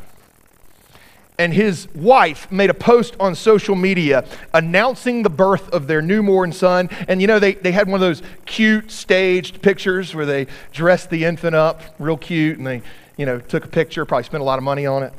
And 1.36 1.52
his 1.52 1.88
wife 1.94 2.50
made 2.52 2.70
a 2.70 2.74
post 2.74 3.16
on 3.18 3.34
social 3.34 3.74
media 3.74 4.24
announcing 4.52 5.24
the 5.24 5.30
birth 5.30 5.68
of 5.70 5.88
their 5.88 6.00
newborn 6.00 6.52
son. 6.52 6.88
And 7.08 7.20
you 7.20 7.26
know, 7.26 7.40
they, 7.40 7.54
they 7.54 7.72
had 7.72 7.88
one 7.88 7.94
of 7.94 8.00
those 8.00 8.22
cute 8.46 8.92
staged 8.92 9.60
pictures 9.60 10.14
where 10.14 10.26
they 10.26 10.46
dressed 10.72 11.10
the 11.10 11.24
infant 11.24 11.56
up 11.56 11.82
real 11.98 12.16
cute 12.16 12.58
and 12.58 12.66
they, 12.66 12.82
you 13.16 13.26
know, 13.26 13.40
took 13.40 13.64
a 13.64 13.68
picture, 13.68 14.04
probably 14.04 14.24
spent 14.24 14.42
a 14.42 14.44
lot 14.44 14.58
of 14.58 14.64
money 14.64 14.86
on 14.86 15.02
it. 15.02 15.12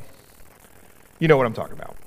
You 1.20 1.28
know 1.28 1.36
what 1.36 1.46
I'm 1.46 1.54
talking 1.54 1.74
about. 1.74 1.98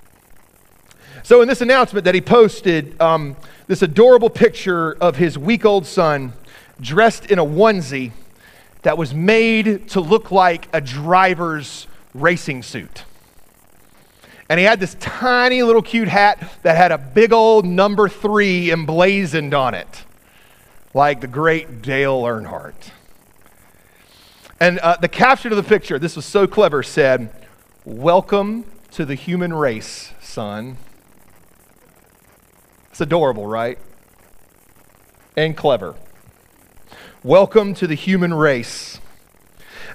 So, 1.22 1.42
in 1.42 1.48
this 1.48 1.60
announcement 1.60 2.04
that 2.04 2.14
he 2.14 2.20
posted, 2.20 3.00
um, 3.00 3.36
this 3.66 3.82
adorable 3.82 4.30
picture 4.30 4.92
of 4.94 5.16
his 5.16 5.36
week 5.36 5.64
old 5.64 5.86
son 5.86 6.32
dressed 6.80 7.26
in 7.26 7.38
a 7.38 7.44
onesie 7.44 8.12
that 8.82 8.96
was 8.96 9.12
made 9.12 9.88
to 9.90 10.00
look 10.00 10.30
like 10.30 10.68
a 10.72 10.80
driver's 10.80 11.86
racing 12.14 12.62
suit. 12.62 13.04
And 14.48 14.58
he 14.58 14.64
had 14.64 14.80
this 14.80 14.96
tiny 15.00 15.62
little 15.62 15.82
cute 15.82 16.08
hat 16.08 16.52
that 16.62 16.76
had 16.76 16.92
a 16.92 16.98
big 16.98 17.32
old 17.32 17.66
number 17.66 18.08
three 18.08 18.70
emblazoned 18.70 19.52
on 19.52 19.74
it, 19.74 20.04
like 20.94 21.20
the 21.20 21.26
great 21.26 21.82
Dale 21.82 22.22
Earnhardt. 22.22 22.92
And 24.60 24.78
uh, 24.78 24.96
the 25.00 25.08
caption 25.08 25.52
of 25.52 25.56
the 25.56 25.62
picture, 25.62 25.98
this 25.98 26.16
was 26.16 26.24
so 26.24 26.46
clever, 26.46 26.82
said, 26.82 27.30
Welcome 27.84 28.64
to 28.92 29.04
the 29.04 29.14
human 29.14 29.52
race, 29.52 30.12
son. 30.20 30.78
It's 32.98 33.02
adorable, 33.04 33.46
right? 33.46 33.78
And 35.36 35.56
clever. 35.56 35.94
Welcome 37.22 37.72
to 37.74 37.86
the 37.86 37.94
human 37.94 38.34
race. 38.34 39.00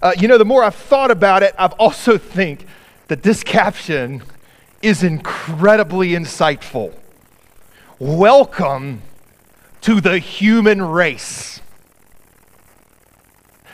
Uh, 0.01 0.13
you 0.17 0.29
know, 0.29 0.37
the 0.37 0.45
more 0.45 0.63
I've 0.63 0.73
thought 0.73 1.11
about 1.11 1.43
it, 1.43 1.53
I've 1.59 1.73
also 1.73 2.17
think 2.37 2.65
that 3.09 3.21
this 3.21 3.43
caption 3.43 4.23
is 4.81 5.03
incredibly 5.03 6.11
insightful. 6.11 6.93
Welcome 7.99 9.01
to 9.81 9.99
the 9.99 10.17
human 10.17 10.81
race. 10.81 11.59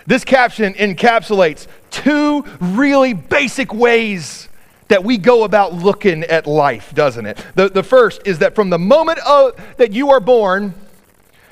This 0.07 0.25
caption 0.25 0.73
encapsulates 0.73 1.67
two 1.91 2.45
really 2.59 3.13
basic 3.13 3.75
ways 3.75 4.48
that 4.89 5.03
we 5.03 5.17
go 5.17 5.43
about 5.43 5.73
looking 5.73 6.23
at 6.23 6.45
life, 6.45 6.93
doesn't 6.93 7.25
it? 7.25 7.43
The, 7.55 7.69
the 7.69 7.83
first 7.83 8.21
is 8.25 8.39
that 8.39 8.53
from 8.53 8.69
the 8.69 8.79
moment 8.79 9.19
of, 9.19 9.59
that 9.77 9.93
you 9.93 10.11
are 10.11 10.19
born, 10.19 10.73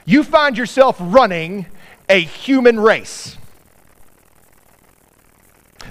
you 0.06 0.24
find 0.24 0.58
yourself 0.58 0.98
running 1.00 1.68
a 2.10 2.20
human 2.20 2.80
race. 2.80 3.38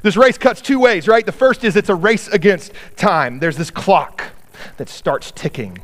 This 0.02 0.16
race 0.16 0.38
cuts 0.38 0.60
two 0.60 0.78
ways, 0.78 1.08
right? 1.08 1.24
The 1.24 1.32
first 1.32 1.64
is 1.64 1.76
it's 1.76 1.88
a 1.88 1.94
race 1.94 2.28
against 2.28 2.72
time. 2.96 3.38
There's 3.38 3.56
this 3.56 3.70
clock 3.70 4.24
that 4.76 4.88
starts 4.88 5.32
ticking. 5.32 5.78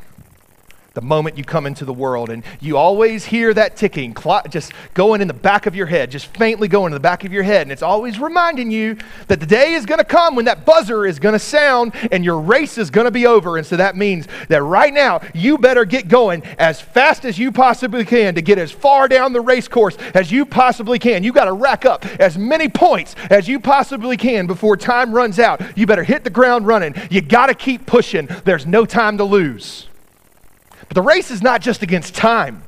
The 0.95 1.03
moment 1.03 1.39
you 1.39 1.45
come 1.45 1.67
into 1.67 1.85
the 1.85 1.93
world. 1.93 2.31
And 2.31 2.43
you 2.61 2.77
always 2.77 3.25
hear 3.25 3.55
that 3.55 3.77
ticking 3.77 4.15
clock 4.15 4.51
just 4.51 4.73
going 4.95 5.21
in 5.21 5.29
the 5.29 5.35
back 5.35 5.67
of 5.67 5.75
your 5.75 5.87
head, 5.87 6.11
just 6.11 6.27
faintly 6.37 6.69
going 6.69 6.93
in 6.93 6.95
the 6.95 7.01
back 7.01 7.25
of 7.25 7.33
your 7.33 7.43
head. 7.43 7.63
And 7.63 7.73
it's 7.73 7.83
always 7.83 8.19
reminding 8.19 8.71
you 8.71 8.97
that 9.29 9.41
the 9.41 9.47
day 9.47 9.75
is 9.75 9.87
going 9.87 9.99
to 9.99 10.05
come 10.05 10.35
when 10.35 10.45
that 10.47 10.65
buzzer 10.65 11.07
is 11.07 11.19
going 11.19 11.35
to 11.35 11.39
sound 11.39 11.93
and 12.11 12.25
your 12.25 12.41
race 12.41 12.79
is 12.79 12.91
going 12.91 13.07
to 13.07 13.11
be 13.11 13.27
over. 13.27 13.57
And 13.57 13.67
so 13.67 13.77
that 13.77 13.97
means 13.97 14.27
that 14.49 14.63
right 14.63 14.93
now 14.93 15.21
you 15.35 15.59
better 15.59 15.85
get 15.85 16.09
going 16.09 16.43
as 16.59 16.81
fast 16.81 17.25
as 17.25 17.39
you 17.39 17.53
possibly 17.53 18.05
can 18.05 18.35
to 18.35 18.43
get 18.43 18.59
as 18.59 18.71
far 18.71 19.09
down 19.09 19.33
the 19.33 19.41
race 19.41 19.69
course 19.69 19.97
as 20.15 20.31
you 20.31 20.45
possibly 20.45 20.99
can. 20.99 21.25
You 21.25 21.33
got 21.33 21.47
to 21.47 21.53
rack 21.53 21.85
up 21.85 22.05
as 22.21 22.37
many 22.37 22.69
points 22.69 23.15
as 23.31 23.49
you 23.49 23.61
possibly 23.61 24.17
can 24.17 24.47
before 24.47 24.77
time 24.77 25.13
runs 25.13 25.39
out. 25.39 25.61
You 25.77 25.87
better 25.87 26.05
hit 26.05 26.25
the 26.25 26.31
ground 26.31 26.67
running. 26.67 26.95
You 27.11 27.21
got 27.21 27.47
to 27.47 27.55
keep 27.55 27.87
pushing. 27.87 28.29
There's 28.45 28.67
no 28.67 28.85
time 28.85 29.19
to 29.19 29.25
lose. 29.25 29.89
But 30.93 31.01
the 31.01 31.09
race 31.09 31.31
is 31.31 31.41
not 31.41 31.63
just 31.63 31.83
against 31.83 32.15
time. 32.15 32.65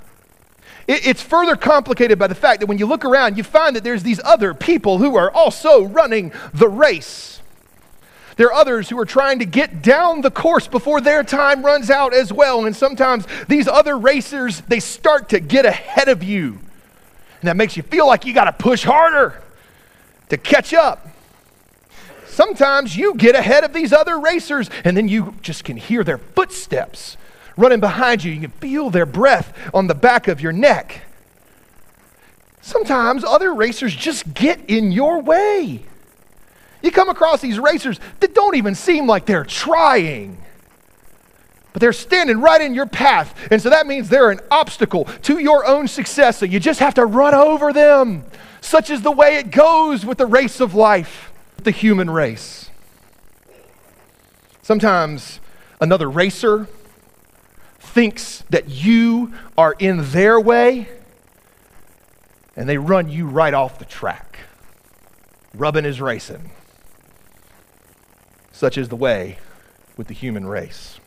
It, 0.86 1.06
it's 1.06 1.20
further 1.20 1.56
complicated 1.56 2.18
by 2.18 2.26
the 2.26 2.34
fact 2.34 2.60
that 2.60 2.66
when 2.68 2.78
you 2.78 2.86
look 2.86 3.04
around, 3.04 3.36
you 3.36 3.42
find 3.42 3.76
that 3.76 3.84
there's 3.84 4.02
these 4.02 4.18
other 4.24 4.54
people 4.54 4.96
who 4.96 5.14
are 5.16 5.30
also 5.30 5.84
running 5.84 6.32
the 6.54 6.66
race. 6.66 7.42
There 8.36 8.46
are 8.46 8.54
others 8.54 8.88
who 8.88 8.98
are 8.98 9.04
trying 9.04 9.40
to 9.40 9.44
get 9.44 9.82
down 9.82 10.22
the 10.22 10.30
course 10.30 10.66
before 10.66 11.02
their 11.02 11.22
time 11.22 11.62
runs 11.62 11.90
out 11.90 12.14
as 12.14 12.32
well. 12.32 12.64
And 12.64 12.74
sometimes 12.74 13.26
these 13.46 13.68
other 13.68 13.98
racers, 13.98 14.62
they 14.68 14.80
start 14.80 15.28
to 15.28 15.38
get 15.38 15.66
ahead 15.66 16.08
of 16.08 16.22
you. 16.22 16.60
And 17.42 17.48
that 17.48 17.58
makes 17.58 17.76
you 17.76 17.82
feel 17.82 18.06
like 18.06 18.24
you 18.24 18.32
got 18.32 18.44
to 18.44 18.52
push 18.52 18.84
harder 18.84 19.42
to 20.30 20.38
catch 20.38 20.72
up. 20.72 21.08
Sometimes 22.26 22.96
you 22.96 23.16
get 23.16 23.34
ahead 23.34 23.64
of 23.64 23.74
these 23.74 23.92
other 23.92 24.18
racers 24.18 24.70
and 24.82 24.96
then 24.96 25.08
you 25.08 25.34
just 25.42 25.64
can 25.64 25.76
hear 25.76 26.02
their 26.02 26.16
footsteps 26.16 27.18
running 27.56 27.80
behind 27.80 28.24
you. 28.24 28.32
You 28.32 28.40
can 28.40 28.50
feel 28.50 28.90
their 28.90 29.06
breath 29.06 29.56
on 29.72 29.86
the 29.86 29.94
back 29.94 30.28
of 30.28 30.40
your 30.40 30.52
neck. 30.52 31.02
Sometimes 32.60 33.24
other 33.24 33.54
racers 33.54 33.94
just 33.94 34.32
get 34.32 34.70
in 34.70 34.90
your 34.90 35.20
way. 35.20 35.84
You 36.82 36.90
come 36.90 37.08
across 37.08 37.40
these 37.40 37.58
racers 37.58 37.98
that 38.20 38.34
don't 38.34 38.56
even 38.56 38.74
seem 38.74 39.06
like 39.06 39.26
they're 39.26 39.44
trying, 39.44 40.38
but 41.72 41.80
they're 41.80 41.92
standing 41.92 42.40
right 42.40 42.60
in 42.60 42.74
your 42.74 42.86
path. 42.86 43.34
And 43.50 43.60
so 43.60 43.70
that 43.70 43.86
means 43.86 44.08
they're 44.08 44.30
an 44.30 44.40
obstacle 44.50 45.04
to 45.22 45.38
your 45.38 45.66
own 45.66 45.88
success. 45.88 46.38
So 46.38 46.46
you 46.46 46.60
just 46.60 46.80
have 46.80 46.94
to 46.94 47.06
run 47.06 47.34
over 47.34 47.72
them. 47.72 48.24
Such 48.60 48.90
is 48.90 49.02
the 49.02 49.10
way 49.10 49.36
it 49.36 49.50
goes 49.50 50.06
with 50.06 50.18
the 50.18 50.26
race 50.26 50.60
of 50.60 50.74
life, 50.74 51.32
the 51.58 51.70
human 51.70 52.08
race. 52.08 52.70
Sometimes 54.62 55.40
another 55.80 56.10
racer 56.10 56.66
thinks 57.94 58.42
that 58.50 58.68
you 58.68 59.32
are 59.56 59.74
in 59.78 60.10
their 60.10 60.40
way, 60.40 60.88
and 62.56 62.68
they 62.68 62.76
run 62.76 63.08
you 63.08 63.26
right 63.26 63.54
off 63.54 63.78
the 63.78 63.84
track. 63.84 64.40
Rubbing 65.54 65.84
is 65.84 66.00
racing. 66.00 66.50
Such 68.50 68.76
is 68.76 68.88
the 68.88 68.96
way 68.96 69.38
with 69.96 70.08
the 70.08 70.14
human 70.14 70.44
race. 70.44 70.98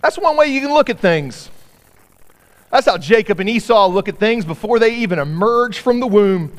That's 0.00 0.16
one 0.16 0.36
way 0.36 0.46
you 0.46 0.60
can 0.60 0.72
look 0.72 0.88
at 0.88 1.00
things. 1.00 1.50
That's 2.70 2.86
how 2.86 2.98
Jacob 2.98 3.40
and 3.40 3.48
Esau 3.48 3.88
look 3.88 4.08
at 4.08 4.18
things 4.18 4.44
before 4.44 4.78
they 4.78 4.94
even 4.96 5.18
emerge 5.18 5.78
from 5.78 5.98
the 5.98 6.06
womb. 6.06 6.56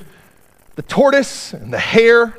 The 0.76 0.82
tortoise 0.82 1.54
and 1.54 1.72
the 1.72 1.80
hare. 1.80 2.38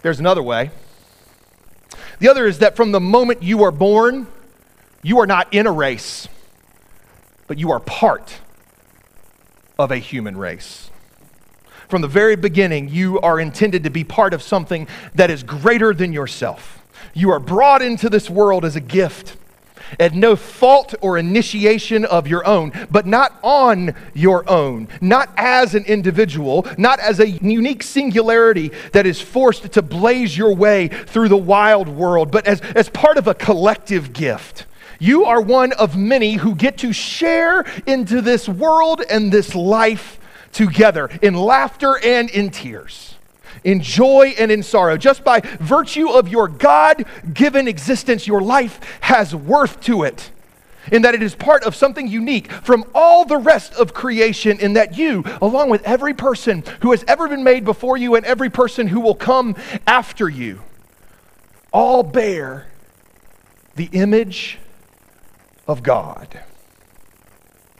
There's 0.00 0.18
another 0.18 0.42
way. 0.42 0.70
The 2.18 2.28
other 2.28 2.46
is 2.46 2.58
that 2.58 2.76
from 2.76 2.92
the 2.92 3.00
moment 3.00 3.42
you 3.42 3.62
are 3.62 3.70
born, 3.70 4.26
you 5.02 5.20
are 5.20 5.26
not 5.26 5.52
in 5.54 5.66
a 5.66 5.72
race, 5.72 6.28
but 7.46 7.58
you 7.58 7.70
are 7.70 7.80
part 7.80 8.40
of 9.78 9.90
a 9.90 9.98
human 9.98 10.36
race. 10.36 10.90
From 11.88 12.02
the 12.02 12.08
very 12.08 12.36
beginning, 12.36 12.88
you 12.88 13.18
are 13.20 13.40
intended 13.40 13.84
to 13.84 13.90
be 13.90 14.04
part 14.04 14.34
of 14.34 14.42
something 14.42 14.86
that 15.14 15.30
is 15.30 15.42
greater 15.42 15.94
than 15.94 16.12
yourself. 16.12 16.82
You 17.14 17.30
are 17.30 17.40
brought 17.40 17.80
into 17.80 18.10
this 18.10 18.28
world 18.28 18.64
as 18.64 18.76
a 18.76 18.80
gift 18.80 19.37
at 19.98 20.14
no 20.14 20.36
fault 20.36 20.94
or 21.00 21.18
initiation 21.18 22.04
of 22.04 22.26
your 22.26 22.46
own, 22.46 22.72
but 22.90 23.06
not 23.06 23.38
on 23.42 23.94
your 24.14 24.48
own, 24.48 24.88
not 25.00 25.30
as 25.36 25.74
an 25.74 25.84
individual, 25.84 26.66
not 26.76 26.98
as 27.00 27.20
a 27.20 27.28
unique 27.28 27.82
singularity 27.82 28.70
that 28.92 29.06
is 29.06 29.20
forced 29.20 29.72
to 29.72 29.82
blaze 29.82 30.36
your 30.36 30.54
way 30.54 30.88
through 30.88 31.28
the 31.28 31.36
wild 31.36 31.88
world, 31.88 32.30
but 32.30 32.46
as, 32.46 32.60
as 32.74 32.88
part 32.88 33.16
of 33.16 33.26
a 33.26 33.34
collective 33.34 34.12
gift. 34.12 34.66
You 34.98 35.24
are 35.24 35.40
one 35.40 35.72
of 35.72 35.96
many 35.96 36.34
who 36.34 36.54
get 36.54 36.78
to 36.78 36.92
share 36.92 37.64
into 37.86 38.20
this 38.20 38.48
world 38.48 39.02
and 39.08 39.30
this 39.30 39.54
life 39.54 40.18
together 40.52 41.08
in 41.22 41.34
laughter 41.34 41.98
and 42.02 42.28
in 42.30 42.50
tears 42.50 43.14
in 43.64 43.80
joy 43.80 44.34
and 44.38 44.50
in 44.50 44.62
sorrow. 44.62 44.96
Just 44.96 45.24
by 45.24 45.40
virtue 45.60 46.08
of 46.08 46.28
your 46.28 46.48
God 46.48 47.04
given 47.32 47.68
existence, 47.68 48.26
your 48.26 48.40
life 48.40 48.80
has 49.00 49.34
worth 49.34 49.80
to 49.82 50.02
it. 50.02 50.30
In 50.90 51.02
that 51.02 51.14
it 51.14 51.22
is 51.22 51.34
part 51.34 51.64
of 51.64 51.74
something 51.74 52.08
unique 52.08 52.50
from 52.50 52.84
all 52.94 53.26
the 53.26 53.36
rest 53.36 53.74
of 53.74 53.92
creation, 53.92 54.58
in 54.58 54.72
that 54.72 54.96
you, 54.96 55.22
along 55.42 55.68
with 55.68 55.82
every 55.82 56.14
person 56.14 56.64
who 56.80 56.92
has 56.92 57.04
ever 57.06 57.28
been 57.28 57.44
made 57.44 57.64
before 57.64 57.98
you 57.98 58.14
and 58.14 58.24
every 58.24 58.48
person 58.48 58.86
who 58.88 59.00
will 59.00 59.14
come 59.14 59.54
after 59.86 60.28
you, 60.28 60.62
all 61.72 62.02
bear 62.02 62.68
the 63.76 63.90
image 63.92 64.58
of 65.66 65.82
God, 65.82 66.40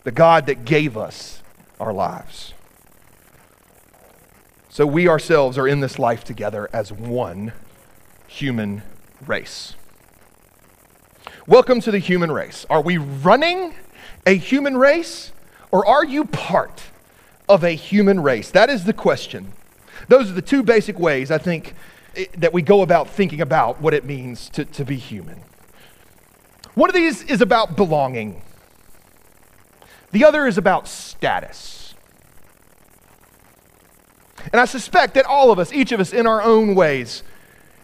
the 0.05 0.13
God 0.13 0.47
that 0.47 0.67
gave 0.67 0.97
us 0.97 1.43
our 1.81 1.93
lives. 1.93 2.53
So 4.79 4.87
we 4.87 5.09
ourselves 5.09 5.59
are 5.59 5.67
in 5.67 5.81
this 5.81 5.99
life 5.99 6.23
together 6.23 6.71
as 6.73 6.93
one 6.93 7.53
human 8.29 8.85
race. 9.27 9.75
Welcome 11.49 11.81
to 11.81 11.91
the 11.91 11.99
human 11.99 12.31
race. 12.31 12.65
Are 12.71 12.81
we 12.81 12.97
running 12.97 13.75
a 14.25 14.35
human 14.35 14.77
race 14.77 15.33
or 15.73 15.85
are 15.85 16.05
you 16.05 16.27
part 16.27 16.81
of 17.49 17.65
a 17.65 17.71
human 17.71 18.23
race? 18.23 18.53
That 18.53 18.71
is 18.71 18.85
the 18.85 18.93
question. 18.93 19.53
Those 20.07 20.31
are 20.31 20.35
the 20.35 20.43
two 20.43 20.63
basic 20.63 20.97
ways 20.97 21.33
I 21.33 21.39
think 21.39 21.75
that 22.37 22.53
we 22.53 22.63
go 22.63 22.83
about 22.83 23.11
thinking 23.11 23.41
about 23.41 23.81
what 23.81 23.95
it 23.95 24.05
means 24.05 24.49
to, 24.51 24.65
to 24.65 24.85
be 24.85 24.95
human. 24.95 25.41
One 26.75 26.89
of 26.89 26.95
these 26.95 27.25
is 27.25 27.41
about 27.41 27.75
belonging, 27.75 28.43
the 30.13 30.25
other 30.25 30.47
is 30.47 30.57
about 30.57 30.87
status. 30.87 31.78
And 34.53 34.61
I 34.61 34.65
suspect 34.65 35.15
that 35.15 35.27
all 35.27 35.51
of 35.51 35.59
us, 35.59 35.73
each 35.73 35.93
of 35.93 36.01
us 36.01 36.13
in 36.13 36.27
our 36.27 36.43
own 36.43 36.75
ways, 36.75 37.23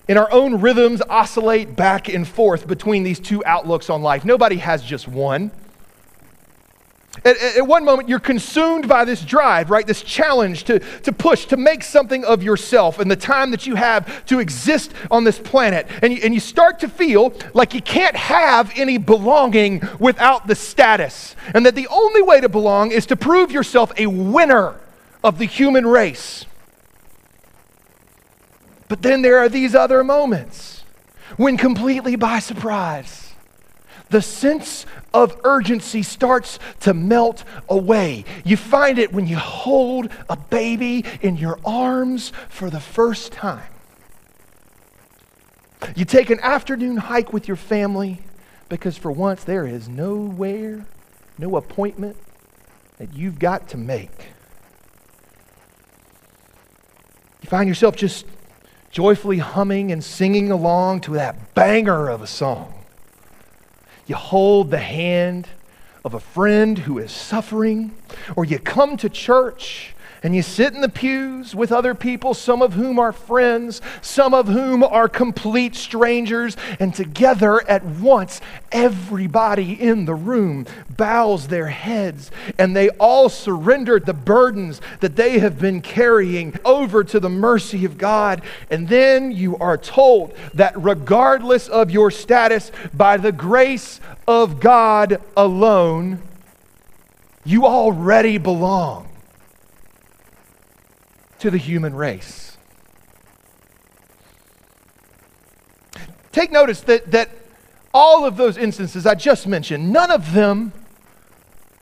in 0.09 0.19
our 0.19 0.31
own 0.31 0.61
rhythms, 0.61 1.03
oscillate 1.09 1.77
back 1.77 2.09
and 2.09 2.27
forth 2.27 2.67
between 2.67 3.03
these 3.03 3.21
two 3.21 3.45
outlooks 3.45 3.88
on 3.88 4.03
life. 4.03 4.25
Nobody 4.25 4.57
has 4.57 4.83
just 4.83 5.09
one. 5.09 5.51
At, 7.25 7.37
at, 7.57 7.67
one 7.67 7.85
moment, 7.85 8.09
you're 8.09 8.19
consumed 8.19 8.88
by 8.88 9.05
this 9.05 9.23
drive, 9.23 9.71
right? 9.71 9.87
This 9.87 10.03
challenge 10.03 10.64
to, 10.64 10.81
to 10.81 11.12
push, 11.12 11.47
to 11.47 11.57
make 11.57 11.83
something 11.83 12.25
of 12.25 12.43
yourself 12.43 12.99
and 12.99 13.11
the 13.11 13.17
time 13.17 13.53
that 13.53 13.67
you 13.67 13.77
have 13.77 14.25
to 14.27 14.40
exist 14.40 14.93
on 15.11 15.25
this 15.25 15.38
planet. 15.38 15.87
And 16.03 16.12
you, 16.12 16.21
and 16.25 16.35
you 16.35 16.40
start 16.40 16.81
to 16.81 16.88
feel 16.88 17.33
like 17.55 17.73
you 17.73 17.81
can't 17.81 18.17
have 18.17 18.73
any 18.77 18.99
belonging 18.99 19.83
without 20.01 20.49
the 20.49 20.55
status. 20.55 21.37
And 21.55 21.64
that 21.67 21.77
the 21.77 21.88
only 21.88 22.21
way 22.21 22.40
to 22.40 22.49
belong 22.49 22.90
is 22.90 23.07
to 23.07 23.17
prove 23.17 23.53
yourself 23.53 23.93
a 23.97 24.07
winner 24.07 24.75
of 25.25 25.39
the 25.39 25.47
human 25.47 25.87
race. 25.87 26.45
But 28.89 29.03
then 29.03 29.23
there 29.23 29.39
are 29.39 29.49
these 29.49 29.75
other 29.75 30.05
moments 30.05 30.85
when, 31.39 31.57
completely 31.57 32.15
by 32.15 32.39
surprise, 32.39 33.33
the 34.11 34.21
sense 34.21 34.85
of 35.15 35.41
urgency 35.43 36.03
starts 36.03 36.59
to 36.81 36.93
melt 36.93 37.43
away. 37.69 38.25
You 38.45 38.59
find 38.59 38.99
it 38.99 39.13
when 39.13 39.27
you 39.27 39.39
hold 39.39 40.11
a 40.29 40.37
baby 40.37 41.05
in 41.23 41.37
your 41.39 41.59
arms 41.65 42.31
for 42.51 42.69
the 42.69 42.79
first 42.79 43.33
time. 43.33 43.73
You 45.97 46.05
take 46.05 46.31
an 46.31 46.41
afternoon 46.41 46.99
hike 46.99 47.33
with 47.33 47.49
your 47.49 47.57
family 47.57 48.21
because, 48.69 48.97
for 48.99 49.11
once, 49.11 49.45
there 49.45 49.67
is 49.67 49.89
nowhere, 49.89 50.87
no 51.39 51.57
appointment 51.57 52.17
that 52.99 53.15
you've 53.15 53.39
got 53.39 53.69
to 53.71 53.79
make. 53.79 54.29
You 57.43 57.44
find 57.55 57.69
yourself 57.69 57.95
just 57.95 58.27
joyfully 58.90 59.38
humming 59.38 59.93
and 59.93 60.03
singing 60.03 60.51
along 60.51 61.01
to 61.01 61.12
that 61.12 61.55
banger 61.55 62.09
of 62.09 62.21
a 62.21 62.27
song. 62.27 62.75
You 64.09 64.17
hold 64.17 64.73
the 64.73 64.79
hand 64.79 65.47
of 66.05 66.14
a 66.14 66.19
friend 66.19 66.77
who 66.77 66.99
is 66.99 67.12
suffering, 67.12 67.95
or 68.35 68.45
you 68.45 68.59
come 68.59 68.97
to 68.97 69.09
church 69.09 69.94
And 70.25 70.35
you 70.35 70.41
sit 70.41 70.73
in 70.73 70.81
the 70.81 70.89
pews 70.89 71.55
with 71.55 71.71
other 71.71 71.95
people, 71.95 72.33
some 72.33 72.63
of 72.63 72.73
whom 72.73 72.99
are 72.99 73.13
friends, 73.13 73.83
some 74.01 74.33
of 74.33 74.49
whom 74.49 74.83
are 74.83 75.07
complete 75.07 75.75
strangers, 75.75 76.57
and 76.81 76.95
together 76.95 77.61
at 77.69 77.85
once, 77.85 78.41
everybody 78.73 79.75
in 79.75 80.07
the 80.07 80.15
room 80.15 80.65
bows 80.89 81.49
their 81.49 81.67
heads 81.67 82.31
and 82.59 82.75
they 82.75 82.89
all 82.91 83.29
surrender 83.29 84.01
the 84.01 84.15
burdens 84.15 84.81
that 85.01 85.15
they 85.15 85.41
have 85.41 85.59
been 85.59 85.83
carrying 85.83 86.59
over 86.65 87.05
to 87.05 87.21
the 87.21 87.29
mercy 87.29 87.85
of 87.85 87.99
God. 87.99 88.41
And 88.71 88.89
then 88.89 89.31
you 89.31 89.59
are 89.59 89.77
told 89.77 90.35
that 90.55 90.73
regardless 90.83 91.69
of 91.69 91.91
your 91.91 92.11
status, 92.11 92.73
by 92.95 93.19
the 93.19 93.33
grace 93.33 94.01
of 94.27 94.59
God 94.59 95.21
alone, 95.37 96.23
you 97.45 97.67
already 97.67 98.39
belong 98.39 99.11
to 101.45 101.51
the 101.51 101.59
human 101.59 101.95
race. 101.95 102.57
Take 106.33 106.51
notice 106.51 106.81
that, 106.81 107.11
that 107.11 107.29
all 107.93 108.25
of 108.25 108.39
those 108.39 108.57
instances 108.57 109.05
I 109.05 109.15
just 109.15 109.47
mentioned, 109.47 109.93
none 109.93 110.11
of 110.11 110.33
them, 110.33 110.73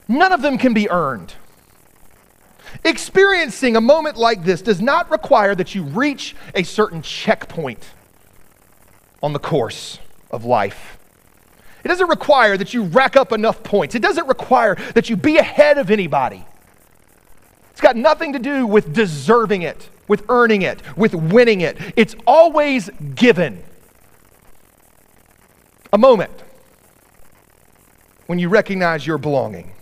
none 0.09 0.33
of 0.33 0.41
them 0.41 0.57
can 0.57 0.73
be 0.73 0.89
earned. 0.89 1.35
Experiencing 2.83 3.77
a 3.77 3.81
moment 3.81 4.17
like 4.17 4.43
this 4.43 4.61
does 4.61 4.81
not 4.81 5.09
require 5.09 5.55
that 5.55 5.73
you 5.73 5.83
reach 5.83 6.35
a 6.53 6.63
certain 6.63 7.01
checkpoint 7.01 7.89
on 9.21 9.31
the 9.31 9.39
course 9.39 9.97
of 10.29 10.43
life. 10.43 10.97
It 11.85 11.87
doesn't 11.87 12.09
require 12.09 12.57
that 12.57 12.73
you 12.73 12.83
rack 12.83 13.15
up 13.15 13.31
enough 13.31 13.63
points. 13.63 13.95
It 13.95 14.01
doesn't 14.01 14.27
require 14.27 14.75
that 14.93 15.09
you 15.09 15.15
be 15.15 15.37
ahead 15.37 15.77
of 15.77 15.89
anybody. 15.89 16.45
Got 17.83 17.97
nothing 17.97 18.31
to 18.31 18.39
do 18.39 18.65
with 18.65 18.93
deserving 18.93 19.63
it, 19.63 19.89
with 20.07 20.23
earning 20.29 20.61
it, 20.61 20.81
with 20.95 21.13
winning 21.13 21.59
it. 21.59 21.77
It's 21.97 22.15
always 22.25 22.89
given. 23.13 23.61
A 25.91 25.97
moment 25.97 26.31
when 28.27 28.39
you 28.39 28.47
recognize 28.47 29.05
your 29.05 29.17
belonging. 29.17 29.73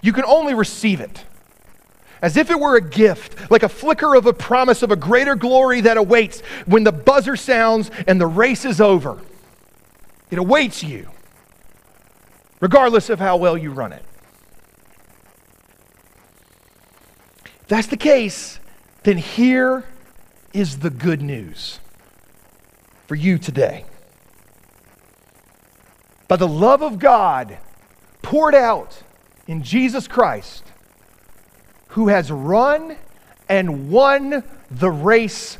You 0.00 0.12
can 0.12 0.24
only 0.24 0.54
receive 0.54 1.00
it 1.00 1.24
as 2.22 2.36
if 2.36 2.52
it 2.52 2.60
were 2.60 2.76
a 2.76 2.80
gift, 2.80 3.50
like 3.50 3.64
a 3.64 3.68
flicker 3.68 4.14
of 4.14 4.26
a 4.26 4.32
promise 4.32 4.84
of 4.84 4.92
a 4.92 4.96
greater 4.96 5.34
glory 5.34 5.80
that 5.80 5.96
awaits 5.96 6.40
when 6.66 6.84
the 6.84 6.92
buzzer 6.92 7.34
sounds 7.34 7.90
and 8.06 8.20
the 8.20 8.28
race 8.28 8.64
is 8.64 8.80
over. 8.80 9.20
It 10.30 10.38
awaits 10.38 10.84
you, 10.84 11.10
regardless 12.60 13.10
of 13.10 13.18
how 13.18 13.36
well 13.38 13.58
you 13.58 13.72
run 13.72 13.92
it. 13.92 14.04
If 17.64 17.68
that's 17.68 17.86
the 17.86 17.96
case, 17.96 18.60
then 19.04 19.16
here 19.16 19.84
is 20.52 20.80
the 20.80 20.90
good 20.90 21.22
news 21.22 21.80
for 23.06 23.14
you 23.14 23.38
today. 23.38 23.86
By 26.28 26.36
the 26.36 26.46
love 26.46 26.82
of 26.82 26.98
God 26.98 27.56
poured 28.20 28.54
out 28.54 29.02
in 29.46 29.62
Jesus 29.62 30.06
Christ, 30.06 30.62
who 31.88 32.08
has 32.08 32.30
run 32.30 32.98
and 33.48 33.90
won 33.90 34.44
the 34.70 34.90
race 34.90 35.56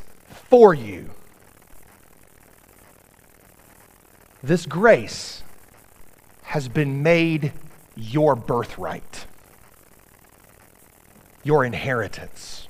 for 0.50 0.74
you. 0.74 1.08
This 4.42 4.66
grace 4.66 5.42
has 6.42 6.68
been 6.68 7.02
made 7.02 7.54
your 7.96 8.36
birthright 8.36 9.24
your 11.44 11.64
inheritance. 11.64 12.66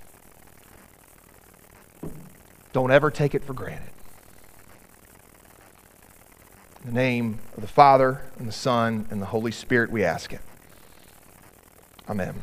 Don't 2.73 2.91
ever 2.91 3.11
take 3.11 3.35
it 3.35 3.45
for 3.45 3.55
granted. 3.55 3.91
In 6.83 6.89
the 6.89 6.93
name 6.93 7.39
of 7.57 7.63
the 7.63 7.69
Father, 7.69 8.21
and 8.39 8.47
the 8.47 8.53
Son, 8.53 9.07
and 9.11 9.23
the 9.23 9.27
Holy 9.27 9.53
Spirit, 9.53 9.91
we 9.91 10.05
ask 10.05 10.33
it. 10.33 10.41
Amen. 12.11 12.43